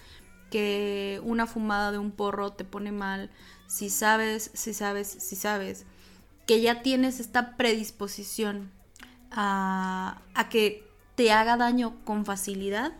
que 0.49 1.21
una 1.23 1.45
fumada 1.45 1.91
de 1.91 1.97
un 1.97 2.11
porro 2.11 2.51
te 2.53 2.63
pone 2.63 2.91
mal, 2.91 3.29
si 3.67 3.89
sabes, 3.89 4.51
si 4.53 4.73
sabes, 4.73 5.07
si 5.07 5.35
sabes 5.35 5.85
que 6.47 6.61
ya 6.61 6.81
tienes 6.81 7.19
esta 7.19 7.55
predisposición 7.55 8.71
a, 9.31 10.21
a 10.33 10.49
que 10.49 10.83
te 11.15 11.31
haga 11.31 11.55
daño 11.57 11.95
con 12.03 12.25
facilidad, 12.25 12.93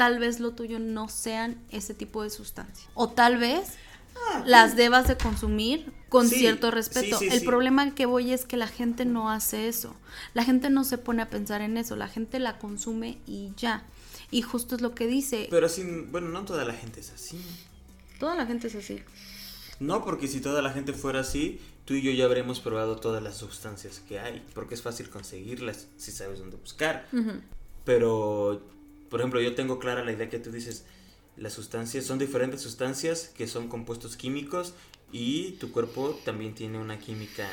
tal 0.00 0.18
vez 0.18 0.40
lo 0.40 0.52
tuyo 0.52 0.78
no 0.78 1.10
sean 1.10 1.60
ese 1.70 1.92
tipo 1.92 2.22
de 2.22 2.30
sustancias. 2.30 2.88
O 2.94 3.10
tal 3.10 3.36
vez 3.36 3.74
ah, 4.16 4.42
las 4.46 4.74
debas 4.74 5.06
de 5.06 5.18
consumir 5.18 5.92
con 6.08 6.26
cierto 6.26 6.70
respeto. 6.70 7.18
el 7.20 7.44
problema 7.44 7.94
que 7.94 8.06
voy 8.06 8.32
es 8.32 8.46
que 8.46 8.56
la 8.56 8.66
gente 8.66 9.04
no 9.04 9.30
hace 9.30 9.68
eso. 9.68 9.94
La 10.32 10.42
gente 10.42 10.70
no 10.70 10.84
se 10.84 10.96
pone 10.96 11.20
a 11.20 11.28
pensar 11.28 11.60
en 11.60 11.76
eso. 11.76 11.96
La 11.96 12.08
gente 12.08 12.38
la 12.38 12.56
consume 12.56 13.18
y 13.26 13.52
ya. 13.58 13.82
Y 14.30 14.40
justo 14.40 14.74
es 14.74 14.80
lo 14.80 14.94
que 14.94 15.06
dice. 15.06 15.48
Pero 15.50 15.66
así, 15.66 15.82
bueno, 16.10 16.30
no 16.30 16.46
toda 16.46 16.64
la 16.64 16.72
gente 16.72 17.00
es 17.00 17.10
así. 17.10 17.38
Toda 18.18 18.34
la 18.36 18.46
gente 18.46 18.68
es 18.68 18.76
así. 18.76 19.02
No, 19.80 20.02
porque 20.02 20.28
si 20.28 20.40
toda 20.40 20.62
la 20.62 20.70
gente 20.70 20.94
fuera 20.94 21.20
así, 21.20 21.60
tú 21.84 21.92
y 21.92 22.00
yo 22.00 22.10
ya 22.10 22.24
habremos 22.24 22.58
probado 22.60 22.96
todas 22.96 23.22
las 23.22 23.36
sustancias 23.36 24.00
que 24.08 24.18
hay, 24.18 24.42
porque 24.54 24.72
es 24.72 24.80
fácil 24.80 25.10
conseguirlas 25.10 25.88
si 25.98 26.10
sabes 26.10 26.38
dónde 26.38 26.56
buscar. 26.56 27.06
Pero, 27.84 28.62
por 29.10 29.20
ejemplo, 29.20 29.40
yo 29.40 29.54
tengo 29.54 29.78
clara 29.78 30.04
la 30.04 30.12
idea 30.12 30.30
que 30.30 30.38
tú 30.38 30.50
dices, 30.50 30.84
las 31.36 31.52
sustancias 31.52 32.04
son 32.04 32.18
diferentes 32.18 32.60
sustancias 32.60 33.32
que 33.36 33.46
son 33.46 33.68
compuestos 33.68 34.16
químicos 34.16 34.74
y 35.12 35.52
tu 35.52 35.72
cuerpo 35.72 36.18
también 36.24 36.54
tiene 36.54 36.78
una 36.78 36.98
química 36.98 37.48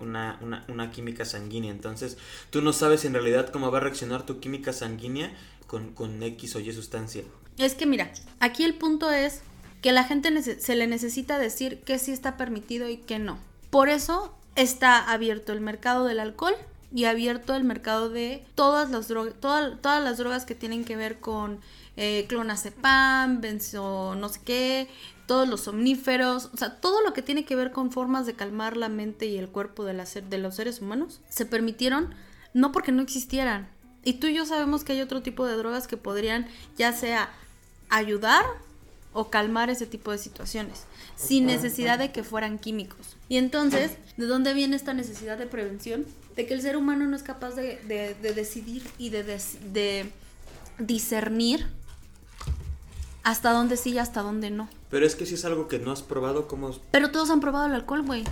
una, 0.00 0.38
una, 0.40 0.64
una, 0.68 0.90
química 0.90 1.24
sanguínea. 1.24 1.70
Entonces 1.70 2.16
tú 2.50 2.62
no 2.62 2.72
sabes 2.72 3.04
en 3.04 3.12
realidad 3.12 3.50
cómo 3.50 3.70
va 3.70 3.78
a 3.78 3.82
reaccionar 3.82 4.24
tu 4.24 4.40
química 4.40 4.72
sanguínea 4.72 5.32
con, 5.66 5.92
con 5.92 6.22
X 6.22 6.56
o 6.56 6.60
Y 6.60 6.72
sustancia. 6.72 7.22
Es 7.58 7.74
que 7.74 7.86
mira 7.86 8.12
aquí 8.40 8.64
el 8.64 8.74
punto 8.74 9.10
es 9.10 9.42
que 9.82 9.92
la 9.92 10.04
gente 10.04 10.42
se 10.42 10.76
le 10.76 10.86
necesita 10.86 11.38
decir 11.38 11.80
que 11.80 11.98
sí 11.98 12.12
está 12.12 12.36
permitido 12.36 12.88
y 12.88 12.96
que 12.96 13.18
no. 13.18 13.38
Por 13.70 13.88
eso 13.88 14.34
está 14.56 15.12
abierto 15.12 15.52
el 15.52 15.60
mercado 15.60 16.06
del 16.06 16.20
alcohol 16.20 16.54
y 16.94 17.06
abierto 17.06 17.56
el 17.56 17.64
mercado 17.64 18.08
de 18.08 18.46
todas 18.54 18.90
las 18.90 19.08
drogas 19.08 19.34
todas, 19.40 20.02
las 20.02 20.16
drogas 20.16 20.46
que 20.46 20.54
tienen 20.54 20.84
que 20.84 20.96
ver 20.96 21.18
con 21.18 21.58
eh, 21.96 22.26
clonazepam, 22.28 23.40
benzo 23.40 24.14
no 24.14 24.28
sé 24.28 24.40
qué, 24.44 24.88
todos 25.26 25.48
los 25.48 25.62
somníferos, 25.62 26.50
o 26.54 26.56
sea, 26.56 26.80
todo 26.80 27.02
lo 27.02 27.12
que 27.12 27.22
tiene 27.22 27.44
que 27.44 27.56
ver 27.56 27.72
con 27.72 27.90
formas 27.90 28.26
de 28.26 28.34
calmar 28.34 28.76
la 28.76 28.88
mente 28.88 29.26
y 29.26 29.36
el 29.36 29.48
cuerpo 29.48 29.84
de, 29.84 29.92
la 29.92 30.04
de 30.04 30.38
los 30.38 30.54
seres 30.54 30.80
humanos, 30.80 31.20
se 31.28 31.46
permitieron 31.46 32.14
no 32.52 32.70
porque 32.70 32.92
no 32.92 33.02
existieran. 33.02 33.68
Y 34.04 34.14
tú 34.14 34.28
y 34.28 34.34
yo 34.34 34.46
sabemos 34.46 34.84
que 34.84 34.92
hay 34.92 35.00
otro 35.00 35.22
tipo 35.22 35.46
de 35.46 35.56
drogas 35.56 35.88
que 35.88 35.96
podrían 35.96 36.46
ya 36.76 36.92
sea 36.92 37.32
ayudar 37.88 38.44
o 39.14 39.30
calmar 39.30 39.70
ese 39.70 39.86
tipo 39.86 40.10
de 40.10 40.18
situaciones, 40.18 40.84
sin 41.16 41.46
necesidad 41.46 41.98
de 41.98 42.12
que 42.12 42.22
fueran 42.22 42.58
químicos. 42.58 43.16
Y 43.28 43.38
entonces, 43.38 43.92
¿de 44.18 44.26
dónde 44.26 44.52
viene 44.52 44.76
esta 44.76 44.92
necesidad 44.92 45.38
de 45.38 45.46
prevención? 45.46 46.04
De 46.36 46.46
que 46.46 46.52
el 46.52 46.60
ser 46.60 46.76
humano 46.76 47.06
no 47.06 47.16
es 47.16 47.22
capaz 47.22 47.52
de, 47.52 47.78
decidir 48.20 48.82
y 48.98 49.08
de, 49.08 49.22
de 49.22 50.10
discernir 50.78 51.66
hasta 53.22 53.52
dónde 53.52 53.76
sí 53.76 53.92
y 53.92 53.98
hasta 53.98 54.20
dónde 54.20 54.50
no. 54.50 54.68
Pero 54.90 55.06
es 55.06 55.14
que 55.14 55.26
si 55.26 55.34
es 55.34 55.44
algo 55.44 55.68
que 55.68 55.78
no 55.78 55.92
has 55.92 56.02
probado, 56.02 56.46
¿cómo...? 56.46 56.72
Pero 56.90 57.10
todos 57.10 57.30
han 57.30 57.40
probado 57.40 57.66
el 57.66 57.72
alcohol, 57.72 58.02
güey. 58.02 58.24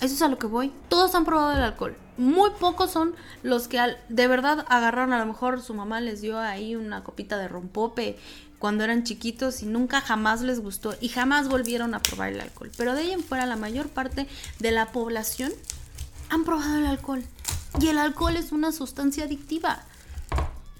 Eso 0.00 0.14
es 0.14 0.22
a 0.22 0.28
lo 0.28 0.38
que 0.38 0.46
voy. 0.46 0.72
Todos 0.88 1.14
han 1.16 1.24
probado 1.24 1.56
el 1.56 1.62
alcohol. 1.62 1.96
Muy 2.16 2.50
pocos 2.60 2.90
son 2.90 3.14
los 3.42 3.66
que 3.66 3.80
de 4.08 4.28
verdad 4.28 4.64
agarraron, 4.68 5.12
a 5.12 5.18
lo 5.18 5.26
mejor 5.26 5.60
su 5.60 5.74
mamá 5.74 6.00
les 6.00 6.20
dio 6.20 6.38
ahí 6.38 6.76
una 6.76 7.02
copita 7.02 7.36
de 7.36 7.48
rompope 7.48 8.16
cuando 8.58 8.84
eran 8.84 9.04
chiquitos 9.04 9.62
y 9.62 9.66
nunca 9.66 10.00
jamás 10.00 10.42
les 10.42 10.60
gustó 10.60 10.94
y 11.00 11.08
jamás 11.08 11.48
volvieron 11.48 11.94
a 11.94 12.00
probar 12.00 12.32
el 12.32 12.40
alcohol. 12.40 12.70
Pero 12.76 12.94
de 12.94 13.02
ahí 13.02 13.12
en 13.12 13.22
fuera 13.22 13.46
la 13.46 13.56
mayor 13.56 13.88
parte 13.88 14.26
de 14.58 14.70
la 14.70 14.92
población 14.92 15.52
han 16.30 16.44
probado 16.44 16.78
el 16.78 16.86
alcohol. 16.86 17.24
Y 17.80 17.88
el 17.88 17.98
alcohol 17.98 18.36
es 18.36 18.52
una 18.52 18.72
sustancia 18.72 19.24
adictiva. 19.24 19.84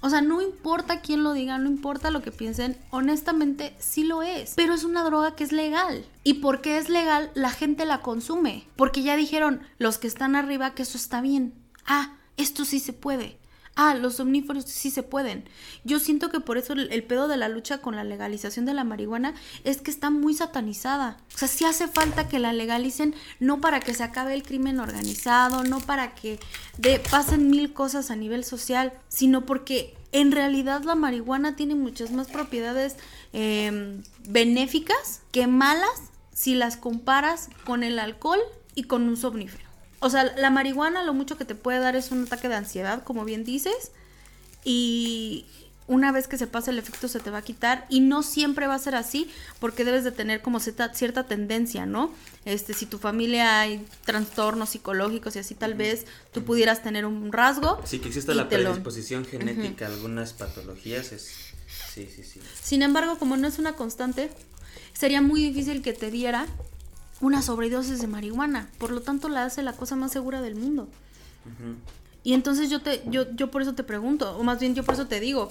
O 0.00 0.10
sea, 0.10 0.20
no 0.20 0.40
importa 0.40 1.00
quién 1.00 1.24
lo 1.24 1.32
diga, 1.32 1.58
no 1.58 1.68
importa 1.68 2.10
lo 2.10 2.22
que 2.22 2.30
piensen, 2.30 2.76
honestamente 2.90 3.74
sí 3.80 4.04
lo 4.04 4.22
es. 4.22 4.52
Pero 4.54 4.74
es 4.74 4.84
una 4.84 5.02
droga 5.02 5.34
que 5.34 5.42
es 5.42 5.50
legal. 5.50 6.04
Y 6.22 6.34
porque 6.34 6.78
es 6.78 6.88
legal, 6.88 7.30
la 7.34 7.50
gente 7.50 7.84
la 7.84 8.00
consume. 8.00 8.68
Porque 8.76 9.02
ya 9.02 9.16
dijeron 9.16 9.60
los 9.78 9.98
que 9.98 10.06
están 10.06 10.36
arriba 10.36 10.74
que 10.74 10.82
eso 10.82 10.96
está 10.96 11.20
bien. 11.20 11.52
Ah, 11.84 12.16
esto 12.36 12.64
sí 12.64 12.78
se 12.78 12.92
puede 12.92 13.37
ah, 13.78 13.94
los 13.94 14.16
somníferos 14.16 14.64
sí 14.64 14.90
se 14.90 15.04
pueden. 15.04 15.48
Yo 15.84 16.00
siento 16.00 16.30
que 16.30 16.40
por 16.40 16.58
eso 16.58 16.72
el, 16.72 17.04
pedo 17.04 17.28
de 17.28 17.36
la 17.36 17.48
lucha 17.48 17.78
con 17.78 17.94
la 17.94 18.02
legalización 18.02 18.66
de 18.66 18.74
la 18.74 18.82
marihuana 18.82 19.34
es 19.62 19.80
que 19.80 19.92
está 19.92 20.10
muy 20.10 20.34
satanizada. 20.34 21.16
O 21.34 21.38
sea, 21.38 21.48
sí 21.48 21.64
hace 21.64 21.86
falta 21.86 22.28
que 22.28 22.40
la 22.40 22.52
legalicen, 22.52 23.14
no 23.38 23.60
para 23.60 23.78
que 23.78 23.94
se 23.94 24.02
acabe 24.02 24.34
el 24.34 24.42
crimen 24.42 24.80
organizado, 24.80 25.62
no 25.62 25.78
para 25.78 26.16
que 26.16 26.40
de, 26.76 26.98
pasen 26.98 27.48
mil 27.48 27.72
cosas 27.72 28.10
a 28.10 28.16
nivel 28.16 28.44
social, 28.44 28.92
sino 29.08 29.46
porque 29.46 29.94
en 30.10 30.32
realidad 30.32 30.82
la 30.82 30.96
marihuana 30.96 31.54
tiene 31.54 31.76
muchas 31.76 32.10
más 32.10 32.26
propiedades 32.26 32.96
em, 33.32 34.02
benéficas 34.28 35.22
que 35.30 35.46
malas 35.46 36.10
si 36.32 36.56
las 36.56 36.76
comparas 36.76 37.48
con 37.64 37.84
el 37.84 38.00
alcohol 38.00 38.40
y 38.74 38.84
con 38.84 39.02
un 39.02 39.16
somnífero. 39.16 39.67
O 40.00 40.10
sea, 40.10 40.24
la 40.36 40.50
marihuana 40.50 41.02
lo 41.02 41.14
mucho 41.14 41.36
que 41.36 41.44
te 41.44 41.54
puede 41.54 41.80
dar 41.80 41.96
es 41.96 42.10
un 42.10 42.24
ataque 42.24 42.48
de 42.48 42.54
ansiedad, 42.54 43.02
como 43.02 43.24
bien 43.24 43.44
dices, 43.44 43.92
y 44.64 45.46
una 45.88 46.12
vez 46.12 46.28
que 46.28 46.36
se 46.36 46.46
pasa 46.46 46.70
el 46.70 46.78
efecto 46.78 47.08
se 47.08 47.18
te 47.18 47.30
va 47.30 47.38
a 47.38 47.42
quitar 47.42 47.86
y 47.88 48.00
no 48.00 48.22
siempre 48.22 48.66
va 48.66 48.74
a 48.74 48.78
ser 48.78 48.94
así 48.94 49.30
porque 49.58 49.84
debes 49.84 50.04
de 50.04 50.12
tener 50.12 50.42
como 50.42 50.60
cierta, 50.60 50.92
cierta 50.92 51.24
tendencia, 51.24 51.86
¿no? 51.86 52.12
Este, 52.44 52.74
si 52.74 52.84
tu 52.84 52.98
familia 52.98 53.60
hay 53.60 53.84
trastornos 54.04 54.68
psicológicos 54.68 55.34
y 55.34 55.38
así 55.38 55.54
tal 55.54 55.74
vez 55.74 56.06
tú 56.30 56.44
pudieras 56.44 56.82
tener 56.82 57.06
un 57.06 57.32
rasgo. 57.32 57.80
Sí, 57.84 57.98
que 58.00 58.08
exista 58.08 58.34
la 58.34 58.48
predisposición 58.48 59.24
genética 59.24 59.86
a 59.86 59.88
algunas 59.88 60.34
patologías 60.34 61.12
es... 61.12 61.54
Sí, 61.92 62.08
sí, 62.14 62.22
sí. 62.22 62.40
Sin 62.62 62.82
embargo, 62.82 63.18
como 63.18 63.36
no 63.36 63.48
es 63.48 63.58
una 63.58 63.72
constante, 63.72 64.30
sería 64.92 65.22
muy 65.22 65.42
difícil 65.42 65.82
que 65.82 65.94
te 65.94 66.10
diera 66.10 66.46
una 67.20 67.42
sobredosis 67.42 68.00
de 68.00 68.06
marihuana. 68.06 68.70
Por 68.78 68.90
lo 68.90 69.00
tanto, 69.00 69.28
la 69.28 69.44
hace 69.44 69.62
la 69.62 69.72
cosa 69.72 69.96
más 69.96 70.12
segura 70.12 70.40
del 70.40 70.54
mundo. 70.54 70.88
Y 72.22 72.34
entonces 72.34 72.68
yo 72.70 72.80
te, 72.80 73.02
yo, 73.06 73.30
yo 73.34 73.50
por 73.50 73.62
eso 73.62 73.74
te 73.74 73.84
pregunto, 73.84 74.36
o 74.36 74.42
más 74.42 74.60
bien 74.60 74.74
yo 74.74 74.84
por 74.84 74.94
eso 74.94 75.06
te 75.06 75.20
digo, 75.20 75.50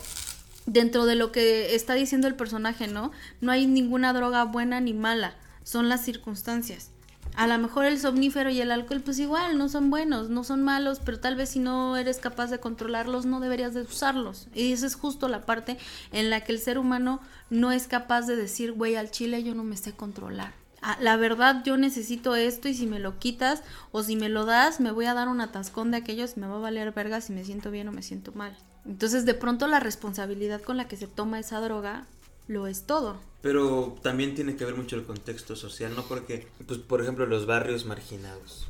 dentro 0.68 1.06
de 1.06 1.16
lo 1.16 1.32
que 1.32 1.74
está 1.74 1.96
diciendo 1.96 2.28
el 2.28 2.36
personaje, 2.36 2.88
¿no? 2.88 3.12
No 3.42 3.52
hay 3.52 3.66
ninguna 3.66 4.14
droga 4.14 4.44
buena 4.44 4.80
ni 4.80 4.94
mala, 4.94 5.36
son 5.64 5.90
las 5.90 6.04
circunstancias. 6.06 6.92
A 7.36 7.48
lo 7.48 7.58
mejor 7.58 7.86
el 7.86 8.00
somnífero 8.00 8.50
y 8.50 8.62
el 8.62 8.72
alcohol, 8.72 9.02
pues 9.02 9.20
igual, 9.20 9.58
no 9.58 9.70
son 9.70 9.90
buenos, 9.90 10.30
no 10.30 10.44
son 10.44 10.64
malos, 10.64 11.00
pero 11.04 11.20
tal 11.20 11.36
vez 11.36 11.50
si 11.50 11.60
no 11.60 11.96
eres 11.98 12.18
capaz 12.18 12.48
de 12.48 12.60
controlarlos, 12.60 13.26
no 13.26 13.40
deberías 13.40 13.74
de 13.74 13.82
usarlos. 13.82 14.48
Y 14.54 14.72
esa 14.72 14.88
es 14.88 14.96
justo 14.96 15.28
la 15.28 15.46
parte 15.46 15.78
en 16.12 16.30
la 16.30 16.42
que 16.42 16.52
el 16.52 16.60
ser 16.60 16.80
humano 16.80 17.22
no 17.50 17.72
es 17.72 17.88
capaz 17.88 18.24
de 18.24 18.36
decir, 18.36 18.72
güey, 18.72 18.96
al 18.96 19.12
chile 19.12 19.44
yo 19.44 19.54
no 19.56 19.64
me 19.64 19.78
sé 19.78 19.94
controlar. 19.94 20.54
Ah, 20.90 20.98
la 21.02 21.18
verdad 21.18 21.64
yo 21.66 21.76
necesito 21.76 22.38
esto 22.38 22.70
y 22.70 22.74
si 22.74 22.88
me 22.88 23.00
lo 23.00 23.20
quitas 23.20 23.62
o 23.92 24.04
si 24.04 24.16
me 24.16 24.30
lo 24.30 24.46
das 24.46 24.80
me 24.80 24.94
voy 24.94 25.06
a 25.06 25.14
dar 25.14 25.28
un 25.28 25.42
atascón 25.42 25.92
de 25.92 25.98
aquellos 25.98 26.38
y 26.38 26.40
me 26.40 26.48
va 26.48 26.56
a 26.56 26.60
valer 26.60 26.94
verga 26.94 27.20
si 27.20 27.34
me 27.34 27.44
siento 27.44 27.72
bien 27.72 27.90
o 27.90 27.92
me 27.92 28.02
siento 28.02 28.32
mal. 28.32 28.58
Entonces 28.86 29.26
de 29.26 29.34
pronto 29.34 29.68
la 29.68 29.82
responsabilidad 29.82 30.62
con 30.62 30.78
la 30.78 30.88
que 30.88 30.96
se 30.96 31.08
toma 31.08 31.40
esa 31.40 31.60
droga 31.60 32.08
lo 32.48 32.68
es 32.68 32.84
todo. 32.84 33.20
Pero 33.42 33.98
también 34.02 34.34
tiene 34.34 34.56
que 34.56 34.64
ver 34.64 34.76
mucho 34.76 34.96
el 34.96 35.04
contexto 35.04 35.58
social, 35.58 35.94
¿no? 35.94 36.04
Porque, 36.04 36.48
pues, 36.66 36.80
por 36.80 37.02
ejemplo, 37.02 37.26
los 37.26 37.46
barrios 37.46 37.84
marginados, 37.86 38.70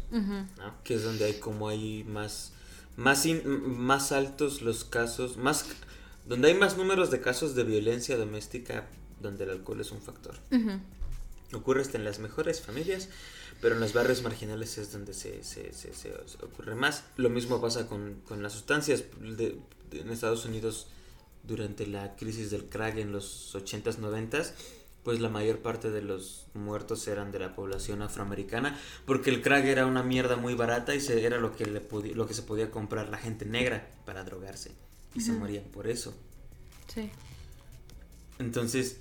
Que 0.84 0.96
es 0.96 1.04
donde 1.04 1.26
hay 1.26 1.40
como 1.40 1.70
hay 1.70 2.04
más, 2.04 2.54
más, 2.96 3.28
más 3.46 4.12
altos 4.12 4.64
los 4.64 4.86
casos, 4.86 5.38
más, 5.38 5.66
donde 6.26 6.48
hay 6.48 6.56
más 6.56 6.78
números 6.78 7.12
de 7.12 7.22
casos 7.22 7.54
de 7.54 7.64
violencia 7.64 8.18
doméstica 8.18 8.88
donde 9.22 9.44
el 9.44 9.52
alcohol 9.52 9.82
es 9.82 9.92
un 9.92 10.02
factor. 10.02 10.34
Ocurre 11.54 11.82
hasta 11.82 11.98
en 11.98 12.04
las 12.04 12.20
mejores 12.20 12.62
familias, 12.62 13.10
pero 13.62 13.76
en 13.76 13.82
los 13.82 13.94
barrios 13.94 14.22
marginales 14.22 14.78
es 14.78 14.92
donde 14.92 15.14
se, 15.14 15.44
se, 15.44 15.74
se, 15.74 16.14
ocurre 16.44 16.76
más. 16.76 17.06
Lo 17.16 17.30
mismo 17.30 17.62
pasa 17.62 17.88
con, 17.88 18.22
con 18.28 18.44
las 18.44 18.54
sustancias. 18.54 19.04
De, 19.22 19.58
en 19.92 20.10
Estados 20.10 20.46
Unidos, 20.46 20.88
durante 21.44 21.88
la 21.88 22.16
crisis 22.16 22.52
del 22.52 22.66
crack 22.66 22.98
en 22.98 23.12
los 23.12 23.56
80s, 23.56 23.98
90s, 23.98 24.52
pues 25.04 25.22
la 25.22 25.30
mayor 25.30 25.60
parte 25.60 25.90
de 25.90 26.02
los 26.02 26.48
muertos 26.54 27.08
eran 27.08 27.32
de 27.32 27.40
la 27.40 27.56
población 27.56 28.02
afroamericana, 28.02 28.78
porque 29.06 29.30
el 29.30 29.42
crack 29.42 29.64
era 29.64 29.86
una 29.86 30.04
mierda 30.04 30.36
muy 30.36 30.54
barata 30.54 30.94
y 30.94 31.00
se, 31.00 31.26
era 31.26 31.38
lo 31.38 31.56
que, 31.56 31.66
le 31.66 31.82
lo 32.14 32.28
que 32.28 32.34
se 32.34 32.42
podía 32.42 32.70
comprar 32.70 33.08
la 33.08 33.18
gente 33.18 33.46
negra 33.46 33.90
para 34.06 34.26
drogarse. 34.26 34.72
Y 35.16 35.22
se 35.22 35.32
morían 35.32 35.64
por 35.64 35.88
eso. 35.88 36.14
Sí. 36.94 37.10
Entonces, 38.38 39.00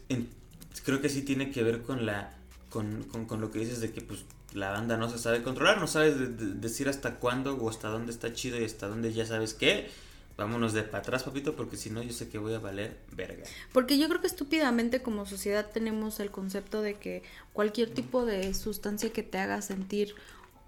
creo 0.84 1.00
que 1.00 1.08
sí 1.08 1.22
tiene 1.22 1.50
que 1.50 1.62
ver 1.62 1.82
con 1.82 2.06
la 2.06 2.36
con, 2.70 3.40
lo 3.40 3.50
que 3.50 3.60
dices 3.60 3.80
de 3.80 3.90
que 3.90 4.00
pues 4.00 4.24
la 4.52 4.70
banda 4.70 4.96
no 4.96 5.08
se 5.08 5.18
sabe 5.18 5.42
controlar, 5.42 5.78
no 5.80 5.86
sabes 5.86 6.14
decir 6.60 6.88
hasta 6.88 7.16
cuándo 7.16 7.56
o 7.56 7.70
hasta 7.70 7.88
dónde 7.88 8.12
está 8.12 8.32
chido 8.32 8.60
y 8.60 8.64
hasta 8.64 8.86
dónde 8.86 9.12
ya 9.12 9.26
sabes 9.26 9.54
qué. 9.54 9.88
Vámonos 10.36 10.74
de 10.74 10.82
para 10.82 10.98
atrás, 10.98 11.22
papito, 11.22 11.56
porque 11.56 11.78
si 11.78 11.88
no 11.88 12.02
yo 12.02 12.12
sé 12.12 12.28
que 12.28 12.36
voy 12.36 12.52
a 12.52 12.58
valer 12.58 12.98
verga. 13.12 13.44
Porque 13.72 13.96
yo 13.96 14.06
creo 14.08 14.20
que 14.20 14.26
estúpidamente 14.26 15.00
como 15.00 15.24
sociedad 15.24 15.70
tenemos 15.72 16.20
el 16.20 16.30
concepto 16.30 16.82
de 16.82 16.94
que 16.94 17.22
cualquier 17.54 17.88
tipo 17.88 18.26
de 18.26 18.52
sustancia 18.52 19.10
que 19.10 19.22
te 19.22 19.38
haga 19.38 19.62
sentir 19.62 20.14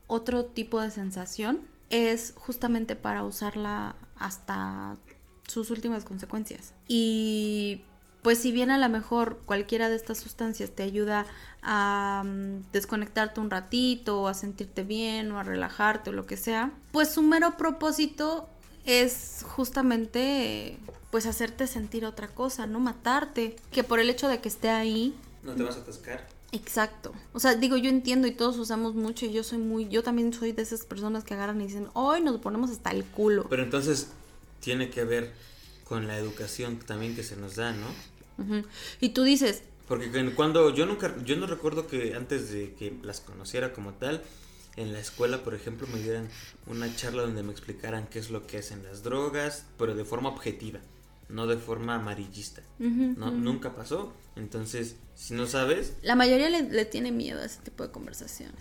otro 0.06 0.46
tipo 0.46 0.80
de 0.80 0.90
sensación 0.90 1.60
es 1.90 2.32
justamente 2.36 2.96
para 2.96 3.24
usarla 3.24 3.94
hasta 4.16 4.96
sus 5.46 5.70
últimas 5.70 6.04
consecuencias. 6.04 6.72
Y 6.86 7.82
pues 8.28 8.40
si 8.40 8.52
bien 8.52 8.70
a 8.70 8.76
lo 8.76 8.90
mejor 8.90 9.38
cualquiera 9.46 9.88
de 9.88 9.96
estas 9.96 10.18
sustancias 10.18 10.70
te 10.72 10.82
ayuda 10.82 11.24
a 11.62 12.22
mm, 12.26 12.72
desconectarte 12.72 13.40
un 13.40 13.48
ratito 13.48 14.20
o 14.20 14.28
a 14.28 14.34
sentirte 14.34 14.84
bien 14.84 15.32
o 15.32 15.40
a 15.40 15.44
relajarte 15.44 16.10
o 16.10 16.12
lo 16.12 16.26
que 16.26 16.36
sea, 16.36 16.70
pues 16.92 17.08
su 17.08 17.22
mero 17.22 17.56
propósito 17.56 18.46
es 18.84 19.46
justamente 19.48 20.76
pues 21.10 21.24
hacerte 21.24 21.66
sentir 21.66 22.04
otra 22.04 22.28
cosa, 22.28 22.66
no 22.66 22.80
matarte, 22.80 23.56
que 23.72 23.82
por 23.82 23.98
el 23.98 24.10
hecho 24.10 24.28
de 24.28 24.42
que 24.42 24.50
esté 24.50 24.68
ahí 24.68 25.14
no 25.42 25.54
te 25.54 25.62
vas 25.62 25.76
a 25.76 25.80
atascar. 25.80 26.28
Exacto. 26.52 27.14
O 27.32 27.40
sea, 27.40 27.54
digo, 27.54 27.78
yo 27.78 27.88
entiendo 27.88 28.28
y 28.28 28.32
todos 28.32 28.58
usamos 28.58 28.94
mucho 28.94 29.24
y 29.24 29.32
yo 29.32 29.42
soy 29.42 29.56
muy, 29.56 29.88
yo 29.88 30.02
también 30.02 30.34
soy 30.34 30.52
de 30.52 30.60
esas 30.60 30.84
personas 30.84 31.24
que 31.24 31.32
agarran 31.32 31.62
y 31.62 31.64
dicen, 31.64 31.88
hoy 31.94 32.20
nos 32.20 32.38
ponemos 32.42 32.68
hasta 32.68 32.90
el 32.90 33.06
culo. 33.06 33.46
Pero 33.48 33.62
entonces 33.62 34.08
tiene 34.60 34.90
que 34.90 35.04
ver 35.04 35.32
con 35.84 36.06
la 36.06 36.18
educación 36.18 36.78
también 36.80 37.16
que 37.16 37.22
se 37.22 37.34
nos 37.34 37.56
da, 37.56 37.72
¿no? 37.72 38.17
Y 39.00 39.10
tú 39.10 39.22
dices, 39.24 39.62
Porque 39.88 40.10
cu- 40.10 40.34
cuando 40.36 40.74
yo 40.74 40.86
nunca, 40.86 41.14
yo 41.24 41.36
no 41.36 41.46
recuerdo 41.46 41.86
que 41.86 42.14
antes 42.14 42.50
de 42.50 42.74
que 42.74 42.92
las 43.02 43.20
conociera 43.20 43.72
como 43.72 43.94
tal, 43.94 44.22
en 44.76 44.92
la 44.92 45.00
escuela, 45.00 45.42
por 45.42 45.54
ejemplo, 45.54 45.86
me 45.92 45.98
dieran 46.00 46.28
una 46.66 46.94
charla 46.94 47.22
donde 47.22 47.42
me 47.42 47.50
explicaran 47.52 48.06
qué 48.06 48.18
es 48.20 48.30
lo 48.30 48.46
que 48.46 48.58
hacen 48.58 48.82
las 48.84 49.02
drogas, 49.02 49.64
pero 49.76 49.94
de 49.96 50.04
forma 50.04 50.28
objetiva, 50.28 50.78
no 51.28 51.46
de 51.48 51.56
forma 51.56 51.96
amarillista. 51.96 52.62
¿no? 52.78 53.30
Nunca 53.32 53.74
pasó. 53.74 54.12
Entonces, 54.36 54.94
si 55.16 55.34
no 55.34 55.46
sabes, 55.48 55.94
la 56.02 56.14
mayoría 56.14 56.48
le, 56.48 56.62
le 56.62 56.84
tiene 56.84 57.10
miedo 57.10 57.40
a 57.40 57.44
ese 57.46 57.60
tipo 57.62 57.82
de 57.82 57.90
conversaciones. 57.90 58.54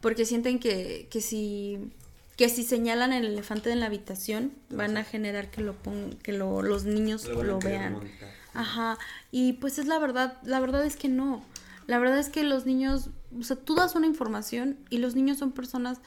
Porque 0.00 0.24
sienten 0.24 0.58
que, 0.60 1.08
que 1.10 1.20
si 1.20 1.90
que 2.38 2.48
si 2.48 2.62
señalan 2.64 3.12
el 3.12 3.26
elefante 3.26 3.70
en 3.70 3.80
la 3.80 3.86
habitación 3.86 4.52
van 4.70 4.96
a 4.96 5.04
generar 5.04 5.50
que 5.50 5.60
lo 5.60 5.74
pon- 5.74 6.16
que 6.22 6.32
lo- 6.32 6.62
los 6.62 6.84
niños 6.84 7.26
lo 7.26 7.42
lo, 7.42 7.58
vean. 7.58 7.92
montar. 7.92 8.32
Ajá, 8.54 8.98
y 9.30 9.54
pues 9.54 9.78
es 9.78 9.86
la 9.86 9.98
verdad, 9.98 10.38
la 10.42 10.60
verdad 10.60 10.84
es 10.84 10.96
que 10.96 11.08
no. 11.08 11.44
La 11.86 11.98
verdad 11.98 12.18
es 12.18 12.28
que 12.28 12.44
los 12.44 12.66
niños, 12.66 13.10
o 13.38 13.42
sea, 13.42 13.56
tú 13.56 13.74
das 13.74 13.94
una 13.94 14.06
información 14.06 14.78
y 14.90 14.98
los 14.98 15.14
niños 15.14 15.38
son 15.38 15.52
personas 15.52 15.98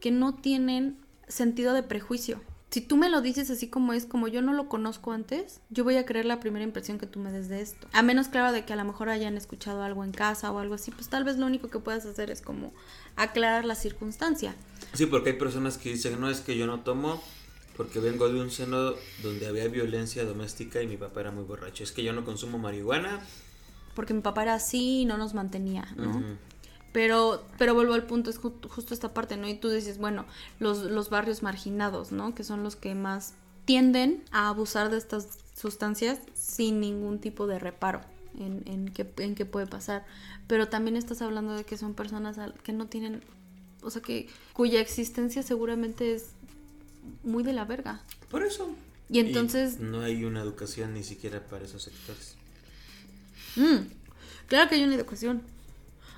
que 0.00 0.10
no 0.10 0.34
tienen 0.34 0.96
sentido 1.28 1.74
de 1.74 1.82
prejuicio. 1.82 2.40
Si 2.70 2.80
tú 2.80 2.96
me 2.96 3.08
lo 3.08 3.22
dices 3.22 3.48
así 3.50 3.68
como 3.68 3.92
es, 3.92 4.06
como 4.06 4.28
yo 4.28 4.42
no 4.42 4.52
lo 4.52 4.68
conozco 4.68 5.12
antes, 5.12 5.60
yo 5.70 5.84
voy 5.84 5.96
a 5.96 6.04
creer 6.04 6.26
la 6.26 6.40
primera 6.40 6.64
impresión 6.64 6.98
que 6.98 7.06
tú 7.06 7.20
me 7.20 7.30
des 7.32 7.48
de 7.48 7.60
esto. 7.60 7.86
A 7.92 8.02
menos, 8.02 8.28
claro, 8.28 8.52
de 8.52 8.64
que 8.64 8.72
a 8.72 8.76
lo 8.76 8.84
mejor 8.84 9.08
hayan 9.08 9.36
escuchado 9.36 9.82
algo 9.82 10.04
en 10.04 10.12
casa 10.12 10.50
o 10.50 10.58
algo 10.58 10.74
así, 10.74 10.90
pues 10.90 11.08
tal 11.08 11.24
vez 11.24 11.38
lo 11.38 11.46
único 11.46 11.70
que 11.70 11.78
puedas 11.78 12.04
hacer 12.04 12.30
es 12.30 12.42
como 12.42 12.74
aclarar 13.14 13.64
la 13.64 13.76
circunstancia. 13.76 14.54
Sí, 14.94 15.06
porque 15.06 15.30
hay 15.30 15.38
personas 15.38 15.78
que 15.78 15.90
dicen, 15.90 16.20
no 16.20 16.28
es 16.28 16.40
que 16.40 16.56
yo 16.58 16.66
no 16.66 16.80
tomo 16.80 17.22
porque 17.76 18.00
vengo 18.00 18.28
de 18.28 18.40
un 18.40 18.50
seno 18.50 18.94
donde 19.22 19.46
había 19.46 19.68
violencia 19.68 20.24
doméstica 20.24 20.82
y 20.82 20.86
mi 20.86 20.96
papá 20.96 21.20
era 21.20 21.30
muy 21.30 21.44
borracho. 21.44 21.84
Es 21.84 21.92
que 21.92 22.02
yo 22.02 22.12
no 22.12 22.24
consumo 22.24 22.58
marihuana. 22.58 23.20
Porque 23.94 24.14
mi 24.14 24.20
papá 24.20 24.42
era 24.42 24.54
así 24.54 25.02
y 25.02 25.04
no 25.04 25.16
nos 25.18 25.34
mantenía, 25.34 25.86
¿no? 25.96 26.22
Pero, 26.92 27.44
pero 27.58 27.74
vuelvo 27.74 27.92
al 27.92 28.06
punto, 28.06 28.30
es 28.30 28.40
ju- 28.40 28.66
justo 28.68 28.94
esta 28.94 29.12
parte, 29.12 29.36
¿no? 29.36 29.46
Y 29.48 29.54
tú 29.54 29.68
dices, 29.68 29.98
bueno, 29.98 30.24
los, 30.60 30.78
los 30.84 31.10
barrios 31.10 31.42
marginados, 31.42 32.10
¿no? 32.12 32.34
Que 32.34 32.42
son 32.44 32.62
los 32.62 32.74
que 32.76 32.94
más 32.94 33.34
tienden 33.66 34.22
a 34.30 34.48
abusar 34.48 34.90
de 34.90 34.96
estas 34.96 35.38
sustancias 35.54 36.20
sin 36.34 36.80
ningún 36.80 37.18
tipo 37.18 37.46
de 37.46 37.58
reparo 37.58 38.00
en, 38.38 38.62
en, 38.66 38.88
qué, 38.88 39.10
en 39.18 39.34
qué 39.34 39.44
puede 39.44 39.66
pasar. 39.66 40.06
Pero 40.46 40.68
también 40.68 40.96
estás 40.96 41.20
hablando 41.20 41.52
de 41.54 41.64
que 41.64 41.76
son 41.76 41.92
personas 41.94 42.38
que 42.62 42.72
no 42.72 42.86
tienen, 42.86 43.22
o 43.82 43.90
sea, 43.90 44.00
que 44.00 44.28
cuya 44.54 44.80
existencia 44.80 45.42
seguramente 45.42 46.14
es 46.14 46.30
muy 47.22 47.42
de 47.42 47.52
la 47.52 47.64
verga. 47.64 48.02
Por 48.30 48.42
eso. 48.42 48.74
Y 49.08 49.20
entonces, 49.20 49.78
no 49.78 50.00
hay 50.00 50.24
una 50.24 50.40
educación 50.40 50.94
ni 50.94 51.04
siquiera 51.04 51.40
para 51.46 51.64
esos 51.64 51.82
sectores. 51.82 52.34
mm, 53.56 53.86
claro 54.48 54.68
que 54.68 54.76
hay 54.76 54.84
una 54.84 54.94
educación. 54.94 55.42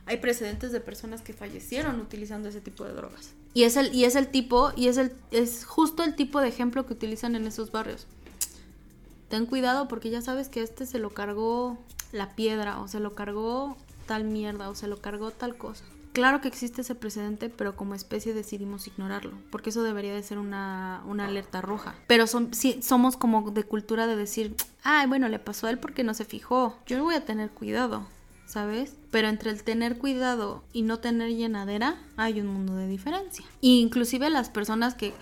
Hay 0.07 0.17
precedentes 0.17 0.73
de 0.73 0.81
personas 0.81 1.21
que 1.21 1.35
fallecieron 1.35 2.01
utilizando 2.01 2.49
ese 2.49 2.63
tipo 2.63 2.85
de 2.85 2.95
drogas. 2.95 3.33
Y 3.53 3.65
es 3.65 3.77
el, 3.77 3.95
y 3.95 4.05
es 4.05 4.17
el 4.17 4.29
tipo, 4.29 4.73
y 4.75 4.89
es 4.89 4.97
el, 4.97 5.13
es 5.31 5.67
justo 5.67 6.03
el 6.03 6.15
tipo 6.15 6.41
de 6.41 6.49
ejemplo 6.49 6.87
que 6.87 6.95
utilizan 6.95 7.35
en 7.35 7.47
esos 7.47 7.73
barrios. 7.73 8.07
Ten 9.29 9.45
cuidado 9.45 9.89
porque 9.89 10.09
ya 10.09 10.23
sabes 10.23 10.49
que 10.49 10.63
este 10.63 10.87
se 10.87 10.99
lo 10.99 11.11
cargó 11.11 11.79
la 12.13 12.35
piedra, 12.35 12.81
o 12.81 12.89
se 12.89 13.01
lo 13.01 13.15
cargó 13.15 13.77
tal 14.07 14.25
mierda, 14.25 14.71
o 14.71 14.75
se 14.75 14.89
lo 14.89 15.03
cargó 15.03 15.31
tal 15.31 15.57
cosa. 15.57 15.85
Claro 16.19 16.41
que 16.41 16.49
existe 16.49 16.81
ese 16.81 16.97
precedente, 16.97 17.49
pero 17.49 17.77
como 17.77 17.95
especie 17.95 18.35
decidimos 18.35 18.89
ignorarlo, 18.89 19.39
porque 19.53 19.71
eso 19.71 19.85
debería 19.85 20.13
de 20.13 20.25
ser 20.25 20.39
una, 20.39 21.01
una 21.07 21.27
alerta 21.27 21.61
roja. 21.61 21.95
Pero 22.09 22.27
son, 22.27 22.53
sí, 22.53 22.81
somos 22.83 23.17
como 23.17 23.53
de 23.53 23.63
cultura 23.63 24.09
de 24.09 24.17
decir, 24.17 24.57
ay, 24.83 25.07
bueno, 25.07 25.29
le 25.29 25.39
pasó 25.39 25.69
a 25.69 25.71
él 25.71 25.79
porque 25.79 26.03
no 26.03 26.15
se 26.15 26.25
fijó. 26.25 26.77
Yo 26.87 27.05
voy 27.05 27.15
a 27.15 27.25
tener 27.25 27.51
cuidado, 27.51 28.05
¿sabes? 28.47 28.97
Pero 29.13 29.29
entre 29.29 29.53
el 29.53 29.63
tener 29.63 29.97
cuidado 29.97 30.65
y 30.73 30.83
no 30.83 30.99
tener 30.99 31.31
llenadera, 31.31 32.01
hay 32.17 32.41
un 32.41 32.49
mundo 32.49 32.75
de 32.75 32.89
diferencia. 32.89 33.45
E 33.63 33.69
inclusive 33.69 34.29
las 34.29 34.51
personas 34.51 34.97
que, 34.97 35.15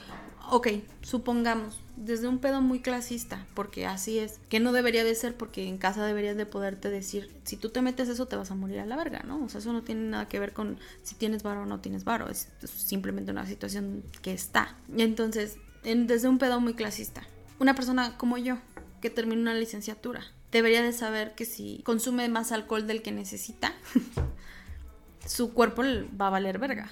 ok, 0.50 0.68
supongamos, 1.02 1.80
desde 1.96 2.28
un 2.28 2.38
pedo 2.38 2.60
muy 2.60 2.80
clasista, 2.80 3.46
porque 3.54 3.86
así 3.86 4.18
es, 4.18 4.38
que 4.48 4.60
no 4.60 4.72
debería 4.72 5.04
de 5.04 5.14
ser 5.14 5.34
porque 5.36 5.66
en 5.66 5.78
casa 5.78 6.04
deberías 6.04 6.36
de 6.36 6.46
poderte 6.46 6.90
decir, 6.90 7.30
si 7.44 7.56
tú 7.56 7.70
te 7.70 7.82
metes 7.82 8.08
eso 8.08 8.26
te 8.26 8.36
vas 8.36 8.50
a 8.50 8.54
morir 8.54 8.80
a 8.80 8.86
la 8.86 8.96
verga, 8.96 9.22
¿no? 9.26 9.42
O 9.44 9.48
sea, 9.48 9.60
eso 9.60 9.72
no 9.72 9.82
tiene 9.82 10.02
nada 10.02 10.28
que 10.28 10.38
ver 10.40 10.52
con 10.52 10.78
si 11.02 11.14
tienes 11.14 11.42
varo 11.42 11.62
o 11.62 11.66
no 11.66 11.80
tienes 11.80 12.04
varo, 12.04 12.28
es, 12.28 12.48
simplemente 12.64 13.32
una 13.32 13.46
situación 13.46 14.02
que 14.22 14.32
está. 14.32 14.76
Entonces, 14.96 15.58
en- 15.84 16.06
desde 16.06 16.28
un 16.28 16.38
pedo 16.38 16.60
muy 16.60 16.74
clasista, 16.74 17.22
una 17.58 17.74
persona 17.74 18.16
como 18.18 18.38
yo, 18.38 18.58
que 19.00 19.10
termina 19.10 19.40
una 19.40 19.54
licenciatura, 19.54 20.22
debería 20.52 20.82
de 20.82 20.92
saber 20.92 21.34
que 21.34 21.44
si 21.44 21.80
consume 21.84 22.28
más 22.28 22.52
alcohol 22.52 22.86
del 22.86 23.02
que 23.02 23.12
necesita, 23.12 23.72
su 25.26 25.52
cuerpo 25.52 25.82
va 26.20 26.28
a 26.28 26.30
valer 26.30 26.58
verga. 26.58 26.90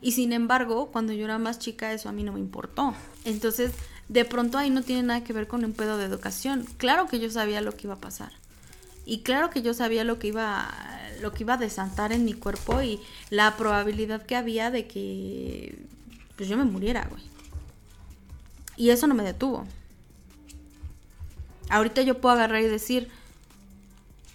Y 0.00 0.12
sin 0.12 0.32
embargo, 0.32 0.90
cuando 0.92 1.12
yo 1.12 1.24
era 1.24 1.38
más 1.38 1.58
chica, 1.58 1.92
eso 1.92 2.08
a 2.08 2.12
mí 2.12 2.22
no 2.22 2.32
me 2.32 2.40
importó. 2.40 2.94
Entonces, 3.24 3.72
de 4.08 4.24
pronto 4.24 4.58
ahí 4.58 4.70
no 4.70 4.82
tiene 4.82 5.02
nada 5.02 5.24
que 5.24 5.32
ver 5.32 5.48
con 5.48 5.64
un 5.64 5.72
pedo 5.72 5.98
de 5.98 6.04
educación. 6.04 6.66
Claro 6.76 7.06
que 7.08 7.20
yo 7.20 7.30
sabía 7.30 7.60
lo 7.60 7.76
que 7.76 7.86
iba 7.86 7.94
a 7.94 8.00
pasar. 8.00 8.32
Y 9.04 9.20
claro 9.20 9.50
que 9.50 9.62
yo 9.62 9.74
sabía 9.74 10.04
lo 10.04 10.18
que 10.18 10.28
iba 10.28 10.70
lo 11.20 11.32
que 11.32 11.42
iba 11.42 11.54
a 11.54 11.58
desantar 11.58 12.12
en 12.12 12.24
mi 12.24 12.32
cuerpo 12.32 12.80
y 12.82 13.00
la 13.30 13.56
probabilidad 13.56 14.24
que 14.24 14.36
había 14.36 14.70
de 14.70 14.86
que 14.86 15.78
pues 16.36 16.48
yo 16.48 16.56
me 16.56 16.64
muriera, 16.64 17.06
güey. 17.10 17.22
Y 18.76 18.90
eso 18.90 19.06
no 19.06 19.14
me 19.14 19.24
detuvo. 19.24 19.66
Ahorita 21.68 22.02
yo 22.02 22.20
puedo 22.20 22.34
agarrar 22.36 22.62
y 22.62 22.66
decir, 22.66 23.08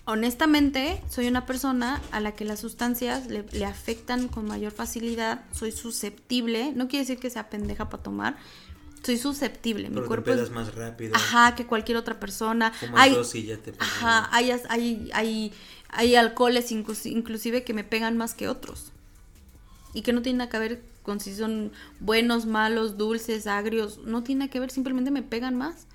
honestamente, 0.05 1.01
soy 1.09 1.27
una 1.27 1.45
persona 1.45 2.01
a 2.11 2.19
la 2.19 2.33
que 2.33 2.45
las 2.45 2.59
sustancias 2.59 3.27
le, 3.27 3.45
le 3.51 3.65
afectan 3.65 4.27
con 4.27 4.45
mayor 4.45 4.71
facilidad, 4.71 5.45
soy 5.51 5.71
susceptible, 5.71 6.73
no 6.73 6.87
quiere 6.87 7.05
decir 7.05 7.19
que 7.19 7.29
sea 7.29 7.49
pendeja 7.49 7.89
para 7.89 8.03
tomar, 8.03 8.37
soy 9.03 9.17
susceptible, 9.17 9.89
mi 9.89 9.95
Pero 9.95 10.03
te 10.03 10.07
cuerpo 10.07 10.31
es... 10.33 10.49
más 10.51 10.73
rápido. 10.75 11.15
Ajá, 11.15 11.55
que 11.55 11.65
cualquier 11.65 11.97
otra 11.97 12.19
persona. 12.19 12.71
Como 12.79 12.97
Hay, 12.97 13.13
dos 13.13 13.35
y 13.35 13.43
ya 13.43 13.57
te 13.57 13.73
pegas. 13.73 13.87
ajá, 13.87 14.29
hay, 14.31 14.51
hay, 14.69 15.09
hay, 15.13 15.53
hay 15.89 16.15
alcoholes 16.15 16.71
inclusi- 16.71 17.11
inclusive 17.11 17.63
que 17.63 17.73
me 17.73 17.83
pegan 17.83 18.17
más 18.17 18.33
que 18.33 18.47
otros. 18.47 18.91
Y 19.93 20.01
que 20.01 20.13
no 20.13 20.21
tiene 20.21 20.39
nada 20.39 20.49
que 20.49 20.57
ver 20.57 20.81
con 21.03 21.19
si 21.19 21.35
son 21.35 21.71
buenos, 21.99 22.45
malos, 22.45 22.97
dulces, 22.97 23.45
agrios. 23.45 23.99
No 24.05 24.23
tiene 24.23 24.39
nada 24.39 24.51
que 24.51 24.59
ver, 24.59 24.71
simplemente 24.71 25.11
me 25.11 25.21
pegan 25.21 25.55
más. 25.55 25.85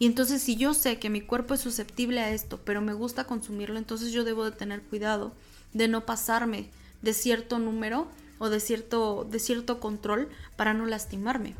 Y 0.00 0.06
entonces 0.06 0.40
si 0.40 0.56
yo 0.56 0.72
sé 0.72 0.98
que 0.98 1.10
mi 1.10 1.20
cuerpo 1.20 1.52
es 1.52 1.60
susceptible 1.60 2.20
a 2.20 2.32
esto, 2.32 2.58
pero 2.64 2.80
me 2.80 2.94
gusta 2.94 3.24
consumirlo, 3.24 3.78
entonces 3.78 4.12
yo 4.12 4.24
debo 4.24 4.46
de 4.46 4.50
tener 4.50 4.80
cuidado 4.80 5.32
de 5.74 5.88
no 5.88 6.06
pasarme 6.06 6.70
de 7.02 7.12
cierto 7.12 7.58
número 7.58 8.08
o 8.38 8.48
de 8.48 8.60
cierto, 8.60 9.28
de 9.30 9.38
cierto 9.38 9.78
control 9.78 10.30
para 10.56 10.72
no 10.72 10.86
lastimarme. 10.86 11.54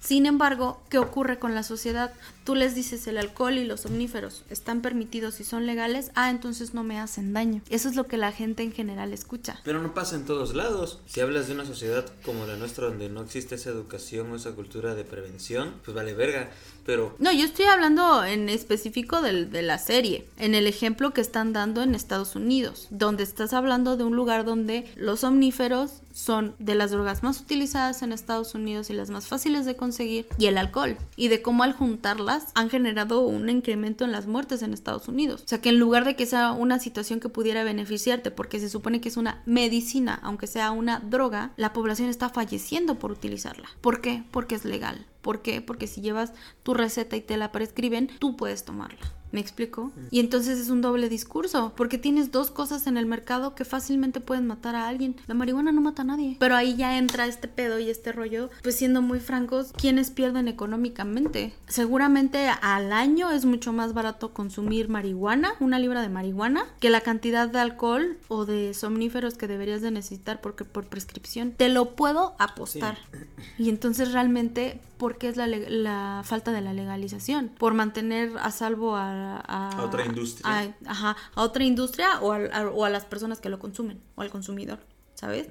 Sin 0.00 0.26
embargo, 0.26 0.82
¿qué 0.90 0.98
ocurre 0.98 1.38
con 1.38 1.54
la 1.54 1.62
sociedad? 1.62 2.12
Tú 2.44 2.54
les 2.54 2.74
dices 2.74 3.06
el 3.06 3.16
alcohol 3.16 3.58
y 3.58 3.64
los 3.64 3.86
omníferos 3.86 4.42
están 4.50 4.82
permitidos 4.82 5.40
y 5.40 5.44
son 5.44 5.66
legales, 5.66 6.10
ah, 6.14 6.30
entonces 6.30 6.74
no 6.74 6.84
me 6.84 7.00
hacen 7.00 7.32
daño. 7.32 7.62
Eso 7.70 7.88
es 7.88 7.96
lo 7.96 8.06
que 8.06 8.16
la 8.16 8.32
gente 8.32 8.62
en 8.62 8.72
general 8.72 9.12
escucha. 9.12 9.60
Pero 9.64 9.82
no 9.82 9.94
pasa 9.94 10.16
en 10.16 10.24
todos 10.24 10.54
lados. 10.54 11.00
Si 11.06 11.20
hablas 11.20 11.46
de 11.46 11.54
una 11.54 11.64
sociedad 11.64 12.04
como 12.24 12.46
la 12.46 12.56
nuestra 12.56 12.86
donde 12.86 13.08
no 13.08 13.22
existe 13.22 13.54
esa 13.54 13.70
educación 13.70 14.30
o 14.32 14.36
esa 14.36 14.52
cultura 14.52 14.94
de 14.94 15.04
prevención, 15.04 15.74
pues 15.84 15.94
vale 15.94 16.12
verga. 16.12 16.50
Pero 16.84 17.14
No, 17.18 17.32
yo 17.32 17.44
estoy 17.44 17.64
hablando 17.66 18.24
en 18.24 18.48
específico 18.48 19.22
del- 19.22 19.50
de 19.50 19.62
la 19.62 19.78
serie, 19.78 20.26
en 20.38 20.54
el 20.54 20.66
ejemplo 20.66 21.12
que 21.12 21.20
están 21.20 21.52
dando 21.52 21.82
en 21.82 21.94
Estados 21.94 22.36
Unidos, 22.36 22.88
donde 22.90 23.22
estás 23.22 23.52
hablando 23.52 23.96
de 23.96 24.04
un 24.04 24.16
lugar 24.16 24.44
donde 24.44 24.86
los 24.96 25.24
omníferos 25.24 26.00
son 26.12 26.54
de 26.58 26.74
las 26.76 26.90
drogas 26.92 27.22
más 27.22 27.40
utilizadas 27.40 28.02
en 28.02 28.12
Estados 28.12 28.54
Unidos 28.54 28.88
y 28.90 28.92
las 28.92 29.10
más 29.10 29.26
fáciles 29.26 29.64
de 29.66 29.74
conseguir, 29.76 30.26
y 30.38 30.46
el 30.46 30.58
alcohol, 30.58 30.96
y 31.16 31.28
de 31.28 31.42
cómo 31.42 31.62
al 31.64 31.72
juntarlas 31.72 32.46
han 32.54 32.70
generado 32.70 33.20
un 33.26 33.48
incremento 33.48 34.04
en 34.04 34.12
las 34.12 34.26
muertes 34.26 34.62
en 34.62 34.72
Estados 34.74 35.08
Unidos. 35.08 35.42
O 35.44 35.48
sea 35.48 35.60
que 35.60 35.70
en 35.70 35.78
lugar 35.80 36.04
de 36.04 36.14
que 36.16 36.26
sea 36.26 36.52
una 36.52 36.78
situación 36.78 37.18
que 37.18 37.28
pudiera 37.28 37.64
beneficiarte, 37.64 38.30
porque 38.30 38.60
se 38.60 38.68
supone 38.68 39.00
que 39.00 39.08
es 39.08 39.16
una 39.16 39.42
medicina, 39.46 40.20
aunque 40.22 40.46
sea 40.46 40.70
una 40.70 41.00
droga, 41.00 41.52
la 41.56 41.72
población 41.72 42.08
está 42.10 42.28
falleciendo 42.28 42.96
por 42.98 43.10
utilizarla. 43.10 43.68
¿Por 43.80 44.00
qué? 44.00 44.22
Porque 44.30 44.54
es 44.54 44.64
legal. 44.64 45.06
¿Por 45.24 45.40
qué? 45.40 45.62
Porque 45.62 45.86
si 45.86 46.02
llevas 46.02 46.34
tu 46.62 46.74
receta 46.74 47.16
y 47.16 47.22
te 47.22 47.38
la 47.38 47.50
prescriben, 47.50 48.10
tú 48.18 48.36
puedes 48.36 48.66
tomarla. 48.66 49.00
¿Me 49.34 49.40
explico? 49.40 49.90
Y 50.12 50.20
entonces 50.20 50.60
es 50.60 50.70
un 50.70 50.80
doble 50.80 51.08
discurso, 51.08 51.72
porque 51.76 51.98
tienes 51.98 52.30
dos 52.30 52.52
cosas 52.52 52.86
en 52.86 52.96
el 52.96 53.04
mercado 53.04 53.56
que 53.56 53.64
fácilmente 53.64 54.20
pueden 54.20 54.46
matar 54.46 54.76
a 54.76 54.86
alguien. 54.86 55.16
La 55.26 55.34
marihuana 55.34 55.72
no 55.72 55.80
mata 55.80 56.02
a 56.02 56.04
nadie. 56.04 56.36
Pero 56.38 56.54
ahí 56.54 56.76
ya 56.76 56.98
entra 56.98 57.26
este 57.26 57.48
pedo 57.48 57.80
y 57.80 57.90
este 57.90 58.12
rollo, 58.12 58.48
pues 58.62 58.76
siendo 58.76 59.02
muy 59.02 59.18
francos, 59.18 59.72
¿quiénes 59.76 60.10
pierden 60.10 60.46
económicamente? 60.46 61.52
Seguramente 61.66 62.48
al 62.48 62.92
año 62.92 63.32
es 63.32 63.44
mucho 63.44 63.72
más 63.72 63.92
barato 63.92 64.32
consumir 64.32 64.88
marihuana, 64.88 65.54
una 65.58 65.80
libra 65.80 66.00
de 66.00 66.10
marihuana, 66.10 66.66
que 66.78 66.88
la 66.88 67.00
cantidad 67.00 67.48
de 67.48 67.58
alcohol 67.58 68.16
o 68.28 68.44
de 68.44 68.72
somníferos 68.72 69.34
que 69.34 69.48
deberías 69.48 69.82
de 69.82 69.90
necesitar 69.90 70.40
porque 70.42 70.64
por 70.64 70.86
prescripción. 70.86 71.50
Te 71.50 71.68
lo 71.70 71.96
puedo 71.96 72.36
apostar. 72.38 72.98
Y 73.58 73.68
entonces 73.68 74.12
realmente 74.12 74.80
¿por 75.04 75.18
qué 75.18 75.28
es 75.28 75.36
la, 75.36 75.46
la, 75.46 76.22
falta 76.24 76.52
de 76.52 76.60
la 76.60 76.72
legalización? 76.72 77.50
Por 77.58 77.74
mantener 77.74 78.32
a 78.40 78.50
salvo 78.50 78.96
a... 78.96 79.23
A, 79.24 79.82
otra 79.82 80.04
industria. 80.04 80.50
A, 80.50 80.90
ajá, 80.90 81.16
a 81.34 81.42
otra 81.42 81.64
industria 81.64 82.20
o 82.20 82.34
o 82.34 82.84
a 82.84 82.90
las 82.90 83.04
personas 83.04 83.40
que 83.40 83.48
lo 83.48 83.58
consumen 83.58 84.00
o 84.14 84.22
al 84.22 84.30
consumidor. 84.30 84.78
¿sabes? 85.14 85.46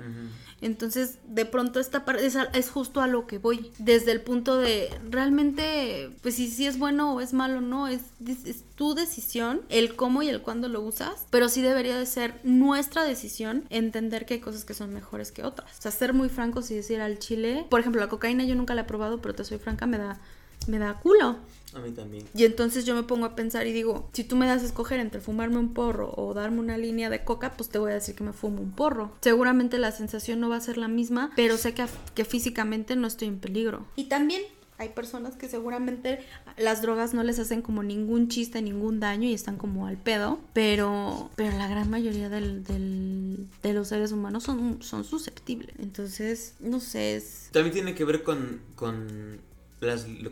Entonces, 0.62 1.19
de 1.27 1.45
pronto 1.45 1.79
esta 1.79 2.05
parte 2.05 2.25
es, 2.25 2.69
justo 2.69 3.01
a 3.01 3.07
lo 3.07 3.27
que 3.27 3.38
voy. 3.38 3.71
Desde 3.79 4.12
el 4.12 4.21
punto 4.21 4.57
de, 4.57 4.89
realmente, 5.09 6.12
pues 6.21 6.36
si, 6.36 6.49
si 6.49 6.67
es 6.67 6.77
bueno 6.77 7.15
o 7.15 7.21
es 7.21 7.33
malo, 7.33 7.62
no, 7.62 7.88
es, 7.88 8.01
es, 8.25 8.63
tu 8.75 8.93
decisión, 8.93 9.62
el 9.69 9.95
cómo 9.95 10.21
y 10.21 10.29
el 10.29 10.41
cuándo 10.41 10.67
lo 10.67 10.81
usas, 10.81 11.25
pero 11.29 11.49
sí 11.49 11.62
debería 11.62 11.97
de 11.97 12.05
ser 12.05 12.39
nuestra 12.43 13.03
decisión 13.03 13.65
entender 13.69 14.25
que 14.25 14.36
hay 14.36 14.39
cosas 14.39 14.65
que 14.65 14.73
son 14.73 14.93
mejores 14.93 15.31
que 15.31 15.43
otras. 15.43 15.79
O 15.79 15.81
sea, 15.81 15.91
ser 15.91 16.13
muy 16.13 16.29
francos 16.29 16.69
y 16.71 16.75
decir 16.75 17.01
al 17.01 17.19
chile, 17.19 17.65
por 17.69 17.79
ejemplo, 17.79 18.01
la 18.01 18.09
cocaína 18.09 18.43
yo 18.43 18.55
nunca 18.55 18.75
la 18.75 18.81
he 18.81 18.86
probado, 18.86 19.21
pero 19.21 19.33
te 19.33 19.43
soy 19.43 19.59
franca, 19.59 19.86
me 19.86 19.97
da 19.97 20.19
me 20.67 20.79
da 20.79 20.99
culo. 20.99 21.38
A 21.75 21.79
mí 21.79 21.91
también. 21.91 22.25
Y 22.36 22.45
entonces 22.45 22.86
yo 22.86 22.95
me 22.95 23.03
pongo 23.03 23.25
a 23.25 23.36
pensar 23.36 23.65
y 23.67 23.73
digo, 23.73 24.09
si 24.13 24.23
tú 24.23 24.36
me 24.36 24.45
das 24.45 24.62
a 24.62 24.65
escoger 24.65 24.99
entre 24.99 25.19
fumarme 25.19 25.57
un 25.57 25.73
porro 25.73 26.13
o 26.15 26.33
darme 26.33 26.59
una 26.59 26.77
línea 26.77 27.09
de 27.09 27.23
coca, 27.23 27.53
pues 27.53 27.69
te 27.69 27.79
voy 27.79 27.91
a 27.91 27.95
decir 27.95 28.15
que 28.15 28.23
me 28.23 28.33
fumo 28.33 28.62
un 28.62 28.71
porro. 28.71 29.12
Seguramente 29.21 29.77
la 29.77 29.91
sensación 29.91 30.39
no 30.39 30.49
va 30.49 30.57
a 30.57 30.62
ser 30.62 30.77
la 30.77 30.88
misma, 30.88 31.31
pero 31.36 31.57
sé 31.57 31.73
que, 31.73 31.86
que 32.15 32.25
físicamente 32.25 32.95
no 32.95 33.07
estoy 33.07 33.27
en 33.27 33.39
peligro. 33.39 33.86
Y 33.95 34.05
también 34.05 34.43
hay 34.77 34.89
personas 34.89 35.36
que 35.36 35.47
seguramente 35.47 36.19
las 36.57 36.81
drogas 36.81 37.13
no 37.13 37.23
les 37.23 37.39
hacen 37.39 37.62
como 37.62 37.83
ningún 37.83 38.27
chiste, 38.27 38.62
ningún 38.62 38.99
daño 38.99 39.27
y 39.27 39.33
están 39.33 39.57
como 39.57 39.88
al 39.88 39.97
pedo, 39.97 40.39
pero, 40.53 41.29
pero 41.36 41.57
la 41.57 41.67
gran 41.67 41.89
mayoría 41.89 42.29
del, 42.29 42.63
de 42.63 43.73
los 43.73 43.88
seres 43.88 44.12
humanos 44.12 44.43
son, 44.43 44.81
son 44.81 45.03
susceptibles. 45.03 45.75
Entonces, 45.79 46.55
no 46.59 46.79
sé. 46.79 47.15
Es... 47.15 47.49
También 47.51 47.73
tiene 47.73 47.95
que 47.95 48.03
ver 48.03 48.23
con, 48.23 48.62
con 48.75 49.41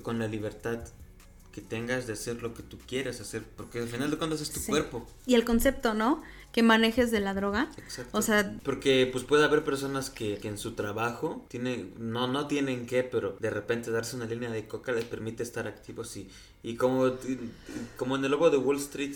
con 0.02 0.20
la 0.20 0.28
libertad 0.28 0.80
que 1.52 1.62
tengas 1.62 2.08
de 2.08 2.14
hacer 2.14 2.42
lo 2.42 2.54
que 2.54 2.64
tú 2.64 2.78
quieras 2.88 3.20
hacer, 3.20 3.44
porque 3.56 3.80
al 3.80 3.88
final 3.88 4.10
de 4.10 4.18
cuentas 4.18 4.42
es 4.42 4.52
tu 4.52 4.64
cuerpo. 4.64 5.08
Y 5.26 5.36
el 5.36 5.46
concepto, 5.46 5.94
¿no? 5.94 6.22
Que 6.52 6.64
manejes 6.64 7.12
de 7.12 7.20
la 7.20 7.34
droga. 7.34 7.70
Exacto. 7.78 8.18
O 8.18 8.22
sea, 8.22 8.60
porque 8.64 9.08
pues 9.12 9.24
puede 9.24 9.46
haber 9.46 9.64
personas 9.64 10.10
que, 10.10 10.40
en 10.44 10.58
su 10.58 10.74
trabajo 10.74 11.46
tienen, 11.50 11.94
no, 11.98 12.28
no 12.28 12.48
tienen 12.48 12.86
que, 12.86 13.04
pero 13.04 13.38
de 13.40 13.50
repente 13.50 13.92
darse 13.92 14.16
una 14.16 14.26
línea 14.26 14.52
de 14.52 14.68
coca 14.68 14.92
les 14.92 15.06
permite 15.06 15.44
estar 15.44 15.68
activos 15.68 16.16
y, 16.18 16.30
y 16.64 16.76
como, 16.76 17.12
como 17.98 18.16
en 18.16 18.26
el 18.26 18.32
logo 18.32 18.50
de 18.50 18.58
Wall 18.58 18.78
Street, 18.78 19.16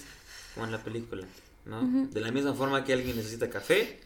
como 0.54 0.66
en 0.66 0.72
la 0.72 0.84
película, 0.84 1.26
¿no? 1.66 2.08
De 2.12 2.22
la 2.22 2.32
misma 2.32 2.54
forma 2.54 2.84
que 2.84 2.94
alguien 2.94 3.18
necesita 3.18 3.50
café, 3.50 4.00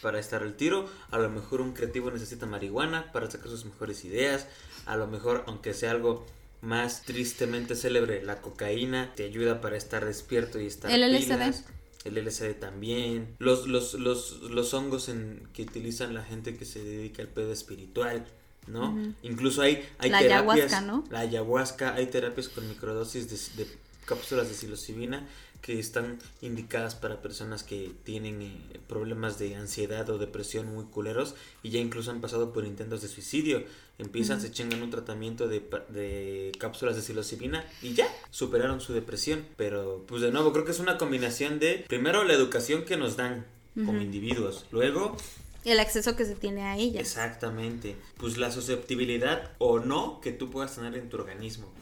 para 0.00 0.18
estar 0.18 0.42
al 0.42 0.54
tiro. 0.54 0.88
A 1.12 1.18
lo 1.18 1.30
mejor 1.30 1.60
un 1.60 1.72
creativo 1.72 2.10
necesita 2.10 2.44
marihuana 2.44 3.12
para 3.12 3.30
sacar 3.30 3.48
sus 3.48 3.64
mejores 3.64 4.04
ideas 4.04 4.48
a 4.86 4.96
lo 4.96 5.06
mejor, 5.06 5.44
aunque 5.46 5.74
sea 5.74 5.92
algo 5.92 6.26
más 6.62 7.02
tristemente 7.02 7.74
célebre, 7.74 8.22
la 8.22 8.40
cocaína 8.40 9.12
te 9.14 9.24
ayuda 9.24 9.60
para 9.60 9.76
estar 9.76 10.06
despierto 10.06 10.60
y 10.60 10.66
estar 10.66 10.90
El 10.90 11.02
LSD. 11.02 11.64
El 12.04 12.24
LSD 12.24 12.54
también. 12.58 13.34
Los, 13.38 13.66
los, 13.66 13.94
los, 13.94 14.40
los 14.42 14.72
hongos 14.72 15.08
en, 15.08 15.48
que 15.52 15.62
utilizan 15.62 16.14
la 16.14 16.24
gente 16.24 16.56
que 16.56 16.64
se 16.64 16.82
dedica 16.82 17.20
al 17.20 17.28
pedo 17.28 17.52
espiritual. 17.52 18.24
¿no? 18.68 18.96
Incluso 19.22 19.60
hay, 19.60 19.84
hay 19.98 20.10
la 20.10 20.18
ayahuasca, 20.18 20.80
¿no? 20.82 21.04
La 21.10 21.20
ayahuasca, 21.20 21.94
hay 21.94 22.06
terapias 22.06 22.48
con 22.48 22.68
microdosis 22.68 23.28
de, 23.28 23.64
de 23.64 23.70
cápsulas 24.04 24.48
de 24.48 24.54
psilocibina 24.54 25.26
que 25.62 25.78
están 25.78 26.18
indicadas 26.42 26.96
para 26.96 27.22
personas 27.22 27.62
que 27.62 27.92
tienen 28.04 28.42
eh, 28.42 28.80
problemas 28.88 29.38
de 29.38 29.54
ansiedad 29.54 30.10
o 30.10 30.18
depresión 30.18 30.66
muy 30.74 30.84
culeros 30.86 31.36
y 31.62 31.70
ya 31.70 31.78
incluso 31.78 32.10
han 32.10 32.20
pasado 32.20 32.52
por 32.52 32.66
intentos 32.66 33.00
de 33.00 33.08
suicidio. 33.08 33.64
Empiezan, 33.98 34.40
se 34.40 34.50
chingan 34.50 34.82
un 34.82 34.90
tratamiento 34.90 35.46
de, 35.46 35.60
de 35.88 36.52
cápsulas 36.58 36.96
de 36.96 37.02
psilocibina 37.02 37.64
y 37.80 37.94
ya 37.94 38.08
superaron 38.30 38.80
su 38.80 38.92
depresión. 38.92 39.46
Pero 39.56 40.04
pues 40.08 40.20
de 40.20 40.32
nuevo 40.32 40.52
creo 40.52 40.64
que 40.64 40.72
es 40.72 40.80
una 40.80 40.98
combinación 40.98 41.60
de 41.60 41.84
primero 41.88 42.24
la 42.24 42.32
educación 42.34 42.84
que 42.84 42.96
nos 42.96 43.16
dan 43.16 43.46
como 43.74 44.02
individuos, 44.02 44.66
luego 44.70 45.16
el 45.64 45.78
acceso 45.78 46.16
que 46.16 46.24
se 46.24 46.34
tiene 46.34 46.62
a 46.62 46.76
ella. 46.76 47.00
Exactamente. 47.00 47.96
Pues 48.16 48.36
la 48.36 48.50
susceptibilidad 48.50 49.52
o 49.58 49.78
no 49.78 50.20
que 50.20 50.32
tú 50.32 50.50
puedas 50.50 50.74
tener 50.74 50.96
en 50.96 51.08
tu 51.08 51.16
organismo. 51.16 51.72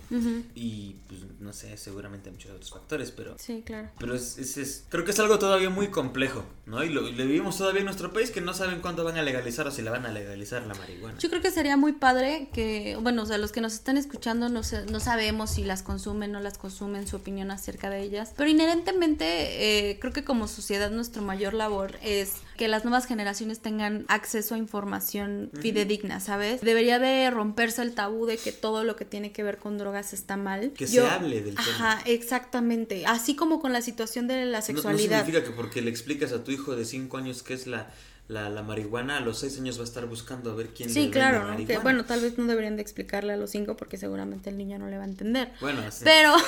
Y 0.55 0.96
pues 1.07 1.20
no 1.38 1.53
sé, 1.53 1.77
seguramente 1.77 2.31
muchos 2.31 2.51
otros 2.51 2.70
factores, 2.70 3.11
pero... 3.11 3.37
Sí, 3.38 3.62
claro. 3.64 3.88
Pero 3.99 4.14
es, 4.14 4.38
es, 4.38 4.85
creo 4.88 5.05
que 5.05 5.12
es 5.12 5.18
algo 5.20 5.38
todavía 5.38 5.70
muy 5.70 5.88
complejo, 5.88 6.44
¿no? 6.66 6.83
Y 6.83 6.88
lo, 6.90 7.03
vivimos 7.05 7.59
todavía 7.59 7.81
en 7.81 7.87
nuestro 7.87 8.12
país 8.12 8.31
que 8.31 8.40
no 8.40 8.53
saben 8.53 8.81
cuándo 8.81 9.05
van 9.05 9.16
a 9.16 9.23
legalizar 9.23 9.66
o 9.66 9.70
si 9.70 9.83
la 9.83 9.90
van 9.90 10.07
a 10.07 10.12
legalizar 10.12 10.66
la 10.66 10.75
marihuana. 10.75 11.18
Yo 11.18 11.31
creo 11.31 11.40
que 11.40 11.51
sería 11.51 11.77
muy 11.77 11.92
padre 11.92 12.49
que, 12.53 12.96
bueno, 13.01 13.23
o 13.23 13.27
sea, 13.27 13.38
los 13.38 13.53
que 13.53 13.61
nos 13.61 13.75
están 13.75 13.96
escuchando 13.96 14.49
no, 14.49 14.62
no 14.90 15.01
sabemos 15.01 15.51
si 15.51 15.64
las 15.64 15.83
consumen, 15.83 16.33
no 16.33 16.40
las 16.40 16.59
consumen, 16.59 17.07
su 17.07 17.16
opinión 17.16 17.51
acerca 17.51 17.88
de 17.90 18.03
ellas. 18.03 18.33
Pero 18.37 18.51
inherentemente, 18.51 19.90
eh, 19.90 19.99
creo 20.01 20.12
que 20.12 20.25
como 20.25 20.49
sociedad 20.49 20.90
nuestro 20.90 21.23
mayor 21.23 21.55
labor 21.55 21.96
es 22.03 22.35
que 22.57 22.68
las 22.68 22.85
nuevas 22.85 23.07
generaciones 23.07 23.61
tengan 23.61 24.05
acceso 24.09 24.55
a 24.55 24.59
información 24.59 25.51
fidedigna, 25.61 26.20
¿sabes? 26.20 26.61
Debería 26.61 26.99
de 26.99 27.31
romperse 27.31 27.81
el 27.81 27.94
tabú 27.94 28.27
de 28.27 28.37
que 28.37 28.53
todo 28.53 28.85
lo 28.85 28.96
que 28.96 29.07
tiene 29.07 29.33
que 29.33 29.42
ver 29.42 29.57
con 29.57 29.79
drogas 29.79 29.99
está 30.12 30.36
mal. 30.36 30.72
Que 30.72 30.86
se 30.86 31.00
hable 31.00 31.42
del 31.42 31.54
tema. 31.54 31.68
Ajá, 31.68 32.02
exactamente. 32.06 33.06
Así 33.06 33.36
como 33.36 33.60
con 33.60 33.72
la 33.72 33.82
situación 33.82 34.26
de 34.26 34.44
la 34.46 34.62
sexualidad. 34.62 35.18
No, 35.20 35.24
significa 35.24 35.44
que 35.44 35.50
porque 35.50 35.82
le 35.82 35.90
explicas 35.90 36.32
a 36.32 36.44
tu 36.44 36.50
hijo 36.50 36.76
de 36.76 36.84
5 36.84 37.16
años 37.16 37.42
qué 37.42 37.54
es 37.54 37.66
la, 37.66 37.90
la, 38.28 38.62
marihuana, 38.62 39.18
a 39.18 39.20
los 39.20 39.38
6 39.38 39.58
años 39.58 39.78
va 39.78 39.82
a 39.82 39.84
estar 39.84 40.06
buscando 40.06 40.50
a 40.50 40.54
ver 40.54 40.68
quién 40.68 40.90
sí, 40.90 41.10
claro, 41.10 41.44
¿no? 41.44 41.80
bueno, 41.82 42.04
tal 42.04 42.20
vez 42.20 42.38
no 42.38 42.46
deberían 42.46 42.76
de 42.76 42.82
explicarle 42.82 43.32
a 43.32 43.36
los 43.36 43.50
5 43.50 43.76
porque 43.76 43.96
seguramente 43.96 44.50
el 44.50 44.58
niño 44.58 44.78
no 44.78 44.88
le 44.88 44.96
va 44.96 45.04
a 45.04 45.08
entender. 45.08 45.52
Bueno, 45.60 45.80
así. 45.86 46.04
Pero... 46.04 46.34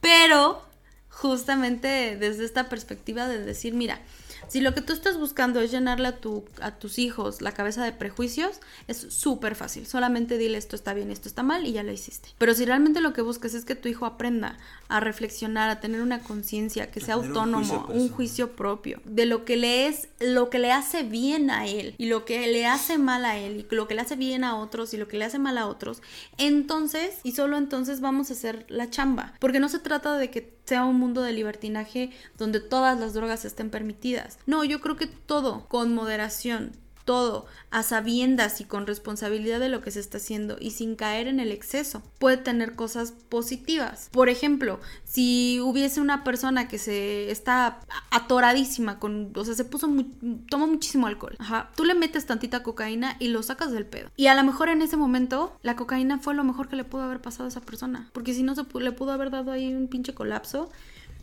Pero 0.00 0.62
justamente 1.08 2.16
desde 2.16 2.44
esta 2.44 2.68
perspectiva 2.68 3.26
de 3.26 3.42
decir, 3.44 3.74
mira, 3.74 4.00
si 4.48 4.60
lo 4.60 4.74
que 4.74 4.80
tú 4.80 4.92
estás 4.92 5.18
buscando 5.18 5.60
es 5.60 5.70
llenarle 5.70 6.08
a, 6.08 6.16
tu, 6.16 6.44
a 6.60 6.72
tus 6.72 6.98
hijos 6.98 7.42
la 7.42 7.52
cabeza 7.52 7.84
de 7.84 7.92
prejuicios, 7.92 8.60
es 8.88 9.06
súper 9.10 9.54
fácil. 9.54 9.86
Solamente 9.86 10.38
dile 10.38 10.58
esto 10.58 10.76
está 10.76 10.94
bien, 10.94 11.10
esto 11.10 11.28
está 11.28 11.42
mal 11.42 11.66
y 11.66 11.72
ya 11.72 11.82
lo 11.82 11.92
hiciste. 11.92 12.30
Pero 12.38 12.54
si 12.54 12.64
realmente 12.64 13.00
lo 13.00 13.12
que 13.12 13.22
buscas 13.22 13.54
es 13.54 13.64
que 13.64 13.74
tu 13.74 13.88
hijo 13.88 14.06
aprenda 14.06 14.58
a 14.88 15.00
reflexionar, 15.00 15.70
a 15.70 15.80
tener 15.80 16.00
una 16.00 16.20
conciencia, 16.20 16.90
que 16.90 17.00
sea 17.00 17.14
autónomo, 17.14 17.86
un 17.88 18.08
juicio, 18.08 18.54
propio, 18.54 19.00
de 19.04 19.26
lo 19.26 19.44
que 19.44 19.56
le 19.56 19.86
es, 19.88 20.08
lo 20.20 20.50
que 20.50 20.58
le 20.58 20.72
hace 20.72 21.02
bien 21.02 21.50
a 21.50 21.66
él 21.66 21.94
y 21.98 22.06
lo 22.06 22.24
que 22.24 22.46
le 22.46 22.66
hace 22.66 22.98
mal 22.98 23.24
a 23.24 23.38
él 23.38 23.66
y 23.70 23.74
lo 23.74 23.88
que 23.88 23.94
le 23.94 24.02
hace 24.02 24.16
bien 24.16 24.44
a 24.44 24.56
otros 24.56 24.94
y 24.94 24.96
lo 24.96 25.08
que 25.08 25.16
le 25.16 25.24
hace 25.24 25.38
mal 25.38 25.58
a 25.58 25.66
otros, 25.66 26.02
entonces 26.38 27.18
y 27.22 27.32
solo 27.32 27.56
entonces 27.56 28.00
vamos 28.00 28.30
a 28.30 28.34
hacer 28.34 28.64
la 28.68 28.90
chamba. 28.90 29.34
Porque 29.40 29.60
no 29.60 29.68
se 29.68 29.78
trata 29.78 30.16
de 30.16 30.30
que 30.30 30.56
sea 30.66 30.84
un 30.84 30.98
mundo 30.98 31.22
de 31.22 31.32
libertinaje 31.32 32.10
donde 32.36 32.60
todas 32.60 32.98
las 32.98 33.14
drogas 33.14 33.44
estén 33.44 33.70
permitidas. 33.70 34.35
No, 34.46 34.64
yo 34.64 34.80
creo 34.80 34.96
que 34.96 35.06
todo 35.06 35.66
con 35.68 35.94
moderación, 35.94 36.72
todo 37.06 37.46
a 37.70 37.82
sabiendas 37.82 38.60
y 38.60 38.64
con 38.64 38.86
responsabilidad 38.86 39.60
de 39.60 39.70
lo 39.70 39.80
que 39.80 39.90
se 39.90 40.00
está 40.00 40.18
haciendo 40.18 40.56
y 40.60 40.72
sin 40.72 40.96
caer 40.96 41.28
en 41.28 41.40
el 41.40 41.52
exceso, 41.52 42.02
puede 42.18 42.36
tener 42.36 42.74
cosas 42.74 43.12
positivas. 43.12 44.10
Por 44.12 44.28
ejemplo, 44.28 44.80
si 45.04 45.60
hubiese 45.60 46.00
una 46.00 46.24
persona 46.24 46.68
que 46.68 46.78
se 46.78 47.30
está 47.30 47.80
atoradísima 48.10 48.98
con, 48.98 49.32
o 49.34 49.44
sea, 49.44 49.54
se 49.54 49.64
puso, 49.64 49.88
muy, 49.88 50.04
toma 50.50 50.66
muchísimo 50.66 51.06
alcohol, 51.06 51.36
ajá, 51.38 51.70
tú 51.76 51.84
le 51.84 51.94
metes 51.94 52.26
tantita 52.26 52.62
cocaína 52.62 53.16
y 53.20 53.28
lo 53.28 53.42
sacas 53.42 53.70
del 53.70 53.86
pedo. 53.86 54.10
Y 54.16 54.26
a 54.26 54.34
lo 54.34 54.42
mejor 54.42 54.68
en 54.68 54.82
ese 54.82 54.96
momento 54.96 55.56
la 55.62 55.76
cocaína 55.76 56.18
fue 56.18 56.34
lo 56.34 56.44
mejor 56.44 56.68
que 56.68 56.76
le 56.76 56.84
pudo 56.84 57.02
haber 57.02 57.22
pasado 57.22 57.44
a 57.44 57.48
esa 57.48 57.60
persona, 57.60 58.10
porque 58.12 58.34
si 58.34 58.42
no 58.42 58.54
se 58.54 58.64
le 58.80 58.92
pudo 58.92 59.12
haber 59.12 59.30
dado 59.30 59.52
ahí 59.52 59.72
un 59.72 59.86
pinche 59.86 60.12
colapso 60.12 60.70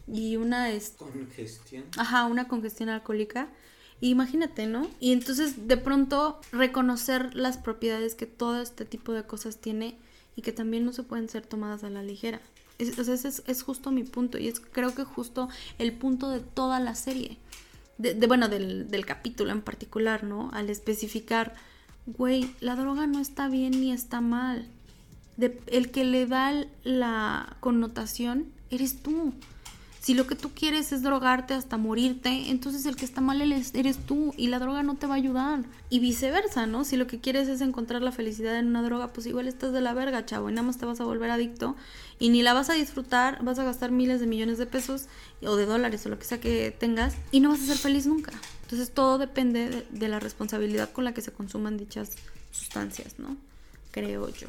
y 0.08 0.36
una 0.38 0.70
es 0.70 0.92
congestión. 0.98 1.86
Ajá, 1.98 2.26
una 2.26 2.48
congestión 2.48 2.89
alcohólica 2.89 3.48
imagínate, 4.02 4.66
¿no? 4.66 4.89
Y 5.00 5.13
entonces 5.13 5.68
de 5.68 5.78
pronto 5.78 6.42
reconocer 6.52 7.34
las 7.36 7.58
propiedades 7.58 8.16
que 8.16 8.26
todo 8.26 8.62
este 8.62 8.84
tipo 8.84 9.13
de 9.13 9.24
cosas 9.24 9.58
tiene 9.58 9.96
y 10.36 10.42
que 10.42 10.52
también 10.52 10.84
no 10.84 10.92
se 10.92 11.04
pueden 11.04 11.30
ser 11.30 11.46
tomadas 11.46 11.86
a 11.86 11.89
la 11.89 12.04
ligera. 12.04 12.42
Es, 12.80 13.00
o 13.00 13.04
sea, 13.06 13.13
ese 13.13 13.30
es, 13.48 13.63
justo 13.63 13.92
mi 13.92 14.04
punto 14.04 14.38
y 14.38 14.50
es 14.50 14.60
creo 14.60 14.94
que 14.94 15.06
justo 15.06 15.48
el 15.78 15.94
punto 15.94 16.30
de 16.30 16.42
toda 16.42 16.80
la 16.82 16.96
serie. 16.96 17.38
De, 17.98 18.13
bueno, 18.28 18.50
del, 18.50 18.89
del 18.89 19.06
capítulo 19.06 19.52
en 19.52 19.62
particular, 19.62 20.24
¿no? 20.26 20.50
Al 20.52 20.70
especificar, 20.70 21.54
güey, 22.08 22.50
la 22.60 22.76
droga 22.76 23.08
no 23.08 23.20
está 23.20 23.48
bien 23.48 23.72
ni 23.80 23.94
está 23.94 24.20
mal. 24.20 24.68
de- 25.38 25.62
el 25.68 25.92
que 25.92 26.04
le 26.04 26.26
da 26.26 26.66
la 26.84 27.56
connotación 27.62 28.52
eres 28.70 29.02
tú. 29.02 29.34
Si 30.04 30.13
lo 30.16 30.28
que 30.28 30.36
tú 30.36 30.52
quieres 30.54 30.92
es 30.92 31.02
drogarte 31.02 31.54
hasta 31.54 31.78
morirte, 31.78 32.50
entonces 32.50 32.86
el 32.86 32.98
que 32.98 33.06
está 33.06 33.22
mal 33.22 33.42
eres, 33.42 33.72
tú 34.06 34.34
y 34.36 34.48
la 34.48 34.60
droga 34.60 34.84
no 34.84 34.96
te 34.96 35.08
va 35.08 35.13
a 35.13 35.18
ayudar. 35.18 35.63
Y 35.89 36.00
viceversa, 36.00 36.68
¿no? 36.68 36.84
Si 36.84 36.98
lo 36.98 37.08
que 37.08 37.22
quieres 37.22 37.48
es 37.48 37.62
encontrar 37.62 38.02
la 38.02 38.12
felicidad 38.12 38.60
en 38.60 38.68
una 38.68 38.84
droga, 38.84 39.13
pues 39.13 39.28
igual 39.28 39.48
estás 39.48 39.72
de 39.72 39.80
la 39.80 39.94
verga, 39.94 40.26
chavo, 40.26 40.50
y 40.50 40.54
nada 40.54 40.68
más 40.68 40.78
te 40.78 40.86
vas 40.86 41.00
a 41.00 41.06
volver 41.06 41.32
adicto 41.32 41.78
y 42.20 42.28
ni 42.28 42.42
la 42.42 42.52
vas 42.52 42.70
a 42.70 42.74
disfrutar, 42.74 43.42
vas 43.46 43.60
a 43.60 43.63
gastar 43.63 43.92
miles 43.92 44.20
de 44.20 44.28
millones 44.28 44.58
de 44.58 44.66
pesos 44.66 45.06
o 45.42 45.56
de 45.56 45.66
dólares 45.66 46.06
o 46.06 46.10
lo 46.10 46.20
que 46.20 46.26
sea 46.26 46.42
que 46.42 46.76
tengas 46.78 47.16
y 47.32 47.39
no 47.39 47.48
vas 47.48 47.62
a 47.62 47.68
ser 47.68 47.78
feliz 47.78 48.06
nunca. 48.06 48.34
Entonces 48.63 48.92
todo 48.92 49.18
depende 49.18 49.70
de, 49.70 49.88
de 49.89 50.08
la 50.10 50.20
responsabilidad 50.20 50.92
con 50.92 51.06
la 51.06 51.13
que 51.13 51.22
se 51.22 51.32
consuman 51.32 51.78
dichas 51.78 52.18
sustancias, 52.52 53.20
¿no? 53.20 53.38
Creo 53.92 54.28
yo. 54.28 54.48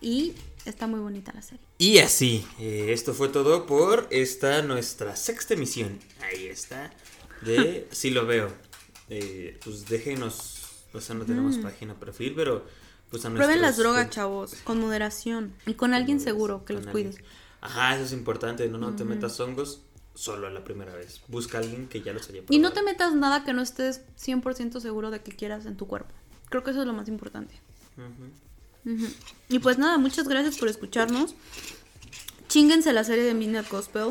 Y 0.00 0.32
está 0.64 0.86
muy 0.86 1.00
bonita 1.00 1.32
la 1.32 1.42
serie. 1.42 1.64
Y 1.78 1.98
así, 1.98 2.46
eh, 2.58 2.92
esto 2.92 3.14
fue 3.14 3.28
todo 3.28 3.66
por 3.66 4.06
esta 4.10 4.62
nuestra 4.62 5.16
sexta 5.16 5.54
emisión. 5.54 5.98
Ahí 6.22 6.46
está. 6.46 6.92
De 7.42 7.88
Si 7.92 8.10
lo 8.10 8.26
veo. 8.26 8.50
Eh, 9.08 9.58
pues 9.64 9.86
déjenos. 9.86 10.56
O 10.92 11.00
sea, 11.00 11.14
no 11.14 11.24
tenemos 11.24 11.58
página 11.58 11.94
perfil, 11.94 12.34
pero 12.34 12.64
pues 13.10 13.24
a 13.24 13.30
Mm. 13.30 13.34
Prueben 13.36 13.60
las 13.60 13.76
drogas, 13.76 14.10
chavos, 14.10 14.54
con 14.64 14.80
moderación 14.80 15.52
y 15.66 15.74
con 15.74 15.94
alguien 15.94 16.20
seguro 16.20 16.64
que 16.64 16.74
los 16.74 16.86
cuide. 16.86 17.14
Ajá, 17.60 17.94
eso 17.96 18.04
es 18.04 18.12
importante. 18.12 18.68
No, 18.68 18.78
no 18.78 18.94
te 18.96 19.04
metas 19.04 19.38
hongos 19.40 19.82
solo 20.14 20.46
a 20.46 20.50
la 20.50 20.64
primera 20.64 20.94
vez. 20.94 21.22
Busca 21.28 21.58
a 21.58 21.60
alguien 21.60 21.88
que 21.88 22.02
ya 22.02 22.12
los 22.12 22.28
haya 22.28 22.42
Y 22.50 22.58
no 22.58 22.70
te 22.70 22.74
probado. 22.80 22.84
metas 22.84 23.14
nada 23.14 23.44
que 23.44 23.52
no 23.52 23.62
estés 23.62 24.02
100% 24.16 24.80
seguro 24.80 25.10
de 25.10 25.22
que 25.22 25.32
quieras 25.32 25.66
en 25.66 25.76
tu 25.76 25.86
cuerpo. 25.86 26.12
Creo 26.48 26.62
que 26.64 26.70
eso 26.72 26.80
es 26.80 26.86
lo 26.86 26.92
más 26.92 27.08
importante. 27.08 27.54
Y 29.48 29.58
pues 29.58 29.78
nada, 29.78 29.98
muchas 29.98 30.26
gracias 30.28 30.56
por 30.58 30.68
escucharnos. 30.68 31.34
Chinguense 32.48 32.92
la 32.92 33.04
serie 33.04 33.24
de 33.24 33.34
Midnight 33.34 33.68
Gospel. 33.70 34.08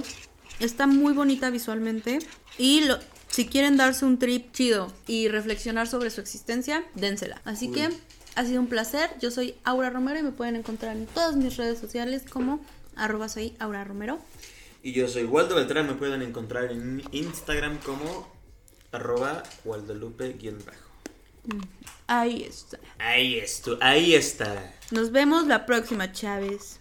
Está 0.60 0.88
muy 0.88 1.14
bonita 1.14 1.50
visualmente. 1.50 2.20
Y 2.58 2.82
lo- 2.82 3.00
si 3.30 3.46
quieren 3.48 3.78
darse 3.78 4.06
un 4.06 4.18
trip 4.20 4.52
chido 4.52 4.92
y 5.08 5.28
reflexionar 5.28 5.88
sobre 5.88 6.10
su 6.10 6.20
existencia, 6.22 6.84
dénsela. 6.96 7.42
Así 7.46 7.72
que 7.72 7.90
ha 8.36 8.46
sido 8.46 8.60
un 8.60 8.68
placer. 8.68 9.10
Yo 9.22 9.32
soy 9.32 9.56
Aura 9.64 9.90
Romero 9.90 10.20
y 10.20 10.24
me 10.24 10.32
pueden 10.32 10.56
encontrar 10.56 10.96
en 10.98 11.06
todas 11.06 11.36
mis 11.36 11.56
redes 11.58 11.80
sociales 11.80 12.24
como 12.30 12.60
arroba 12.96 13.30
soy 13.30 13.54
Aura 13.60 13.84
Romero. 13.84 14.20
Y 14.84 14.94
yo 14.94 15.08
soy 15.08 15.24
Waldo 15.26 15.56
Beltrán. 15.56 15.88
Me 15.88 15.94
pueden 15.94 16.22
encontrar 16.22 16.72
en 16.72 17.04
Instagram 17.12 17.78
como 17.80 18.28
arroba. 18.92 19.44
Ahí 22.12 22.44
está. 22.44 22.80
Ahí 22.98 23.38
está, 23.38 23.72
ahí 23.82 24.16
está. 24.16 24.74
Nos 24.90 25.12
vemos 25.12 25.46
la 25.46 25.68
próxima, 25.68 26.12
Chávez. 26.12 26.80